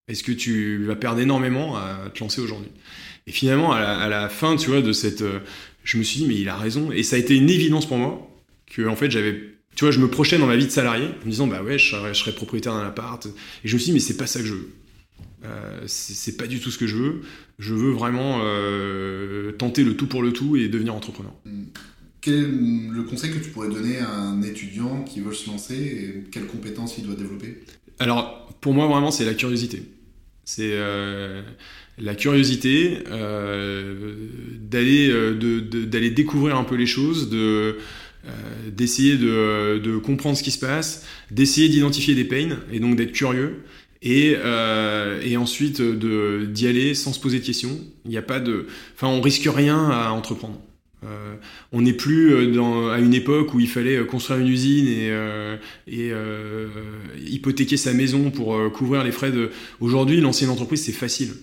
[0.09, 2.69] Est-ce que tu vas perdre énormément à te lancer aujourd'hui?
[3.27, 5.23] Et finalement, à la, fin, tu vois, de cette.
[5.23, 5.41] Euh,
[5.85, 6.93] je me suis dit, mais il a raison.
[6.93, 8.31] Et ça a été une évidence pour moi
[8.67, 11.25] que, en fait, j'avais tu vois, je me projetais dans ma vie de salarié en
[11.25, 13.27] me disant, bah ouais, je serais, je serais propriétaire d'un appart.
[13.27, 14.71] Et je me suis dit, mais c'est pas ça que je veux.
[15.45, 17.21] Euh, c'est pas du tout ce que je veux.
[17.59, 21.33] Je veux vraiment euh, tenter le tout pour le tout et devenir entrepreneur.
[21.45, 21.65] Hmm.
[22.21, 25.75] Quel est le conseil que tu pourrais donner à un étudiant qui veut se lancer
[25.75, 27.63] et quelles compétences il doit développer?
[27.99, 29.83] Alors, pour moi, vraiment, c'est la curiosité.
[30.47, 31.43] C'est euh,
[31.99, 32.99] la curiosité
[34.61, 35.13] d'aller
[35.87, 37.77] d'aller découvrir un peu les choses, de
[38.71, 43.13] d'essayer de, de, comprendre ce qui se passe, d'essayer d'identifier des pains et donc d'être
[43.13, 43.63] curieux
[44.05, 47.79] et, euh, et ensuite de d'y aller sans se poser de questions.
[48.05, 50.61] Il n'y a pas de, enfin, on risque rien à entreprendre.
[51.05, 51.35] Euh,
[51.73, 55.11] on n'est plus euh, dans, à une époque où il fallait construire une usine et,
[55.11, 55.57] euh,
[55.87, 56.69] et euh,
[57.27, 59.51] hypothéquer sa maison pour couvrir les frais de.
[59.81, 61.35] Aujourd'hui, lancer une entreprise, c'est facile.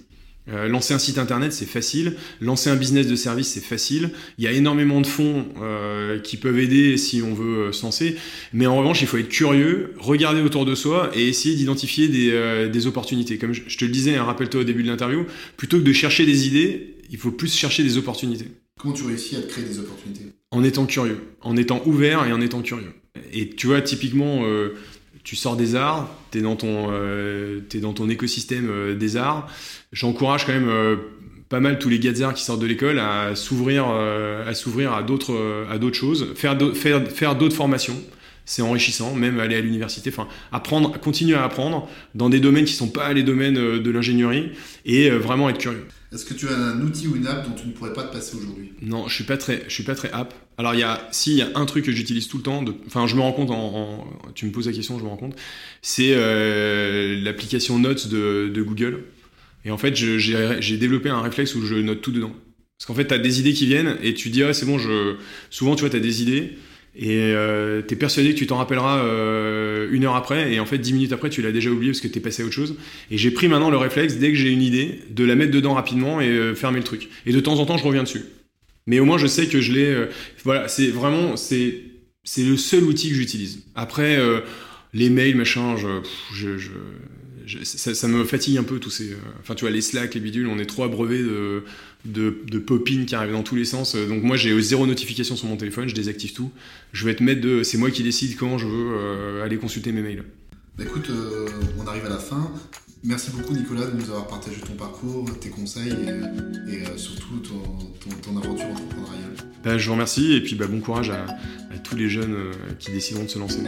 [0.50, 2.16] Euh, lancer un site internet, c'est facile.
[2.40, 4.10] Lancer un business de service, c'est facile.
[4.38, 7.84] Il y a énormément de fonds euh, qui peuvent aider si on veut euh, se
[7.84, 8.16] lancer.
[8.54, 12.70] Mais en revanche, il faut être curieux, regarder autour de soi et essayer d'identifier des,
[12.72, 13.38] des, opportunités.
[13.38, 15.26] Comme je, te le disais, hein, rappelle-toi au début de l'interview,
[15.58, 18.48] plutôt que de chercher des idées, il faut plus chercher des opportunités.
[18.80, 20.26] Comment tu réussis à te créer des opportunités?
[20.50, 22.94] En étant curieux, en étant ouvert et en étant curieux.
[23.32, 24.44] Et tu vois, typiquement,
[25.24, 29.48] tu sors des arts, tu es, dans ton, euh, dans ton écosystème euh, des arts.
[29.92, 30.96] J'encourage quand même euh,
[31.50, 36.56] pas mal tous les gazards qui sortent de l'école à s'ouvrir à d'autres choses, faire
[36.56, 38.02] d'autres formations.
[38.46, 42.74] C'est enrichissant, même aller à l'université, enfin apprendre, continuer à apprendre dans des domaines qui
[42.74, 44.52] sont pas les domaines de l'ingénierie
[44.86, 45.86] et vraiment être curieux.
[46.14, 48.12] Est-ce que tu as un outil ou une app dont tu ne pourrais pas te
[48.12, 48.74] passer aujourd'hui?
[48.82, 50.34] Non, je suis pas très, je suis pas très app.
[50.58, 52.66] Alors il y a, si il y a un truc que j'utilise tout le temps,
[52.86, 54.06] enfin je me rends compte en,
[54.36, 55.36] tu me poses la question, je me rends compte,
[55.82, 59.06] c'est euh, l'application Notes de, Google.
[59.64, 62.34] Et en fait, j'ai développé un réflexe où je note tout dedans.
[62.78, 65.16] Parce qu'en fait, tu des idées qui viennent et tu dis ah c'est bon, je,
[65.50, 66.58] souvent tu vois, tu des idées
[66.94, 70.66] et euh, tu es persuadé que tu t'en rappelleras euh, une heure après, et en
[70.66, 72.54] fait, dix minutes après, tu l'as déjà oublié parce que tu es passé à autre
[72.54, 72.76] chose.
[73.10, 75.74] Et j'ai pris maintenant le réflexe, dès que j'ai une idée, de la mettre dedans
[75.74, 77.10] rapidement et euh, fermer le truc.
[77.26, 78.24] Et de temps en temps, je reviens dessus.
[78.88, 79.86] Mais au moins, je sais que je l'ai.
[79.86, 80.08] Euh,
[80.44, 81.38] voilà, c'est vraiment.
[81.38, 81.82] C'est,
[82.38, 83.64] le seul outil que j'utilise.
[83.74, 84.20] Après,
[84.94, 86.02] les mails, machin, je,
[86.34, 86.70] je
[87.64, 89.12] ça, me fatigue un peu tous ces.
[89.12, 91.64] Euh, enfin, tu vois, les Slack, les bidules, on est trop abreuvé de,
[92.06, 93.96] de, de pop-in qui arrivent dans tous les sens.
[93.96, 96.52] Donc, moi, j'ai zéro notification sur mon téléphone, je désactive tout.
[96.94, 97.64] Je vais te mettre de.
[97.64, 100.24] C'est moi qui décide quand je veux euh, aller consulter mes mails.
[100.78, 101.48] Bah, écoute, euh,
[101.80, 102.52] on arrive à la fin.
[103.04, 105.92] Merci beaucoup, Nicolas, de nous avoir partagé ton parcours, tes conseils
[106.70, 109.36] et, surtout ton, aventure entrepreneuriale.
[109.64, 111.26] Bah, je vous remercie et puis bah, bon courage à,
[111.84, 113.62] tous les jeunes qui décideront de se lancer.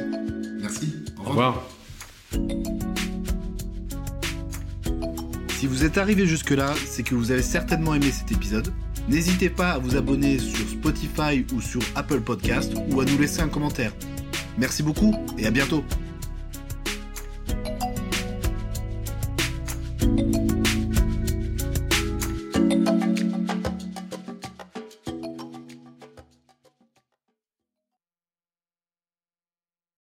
[0.61, 0.93] Merci.
[1.17, 1.67] Au revoir.
[2.33, 3.03] Au revoir.
[5.63, 8.73] Si vous êtes arrivé jusque-là, c'est que vous avez certainement aimé cet épisode.
[9.07, 13.39] N'hésitez pas à vous abonner sur Spotify ou sur Apple Podcast ou à nous laisser
[13.39, 13.93] un commentaire.
[14.57, 15.85] Merci beaucoup et à bientôt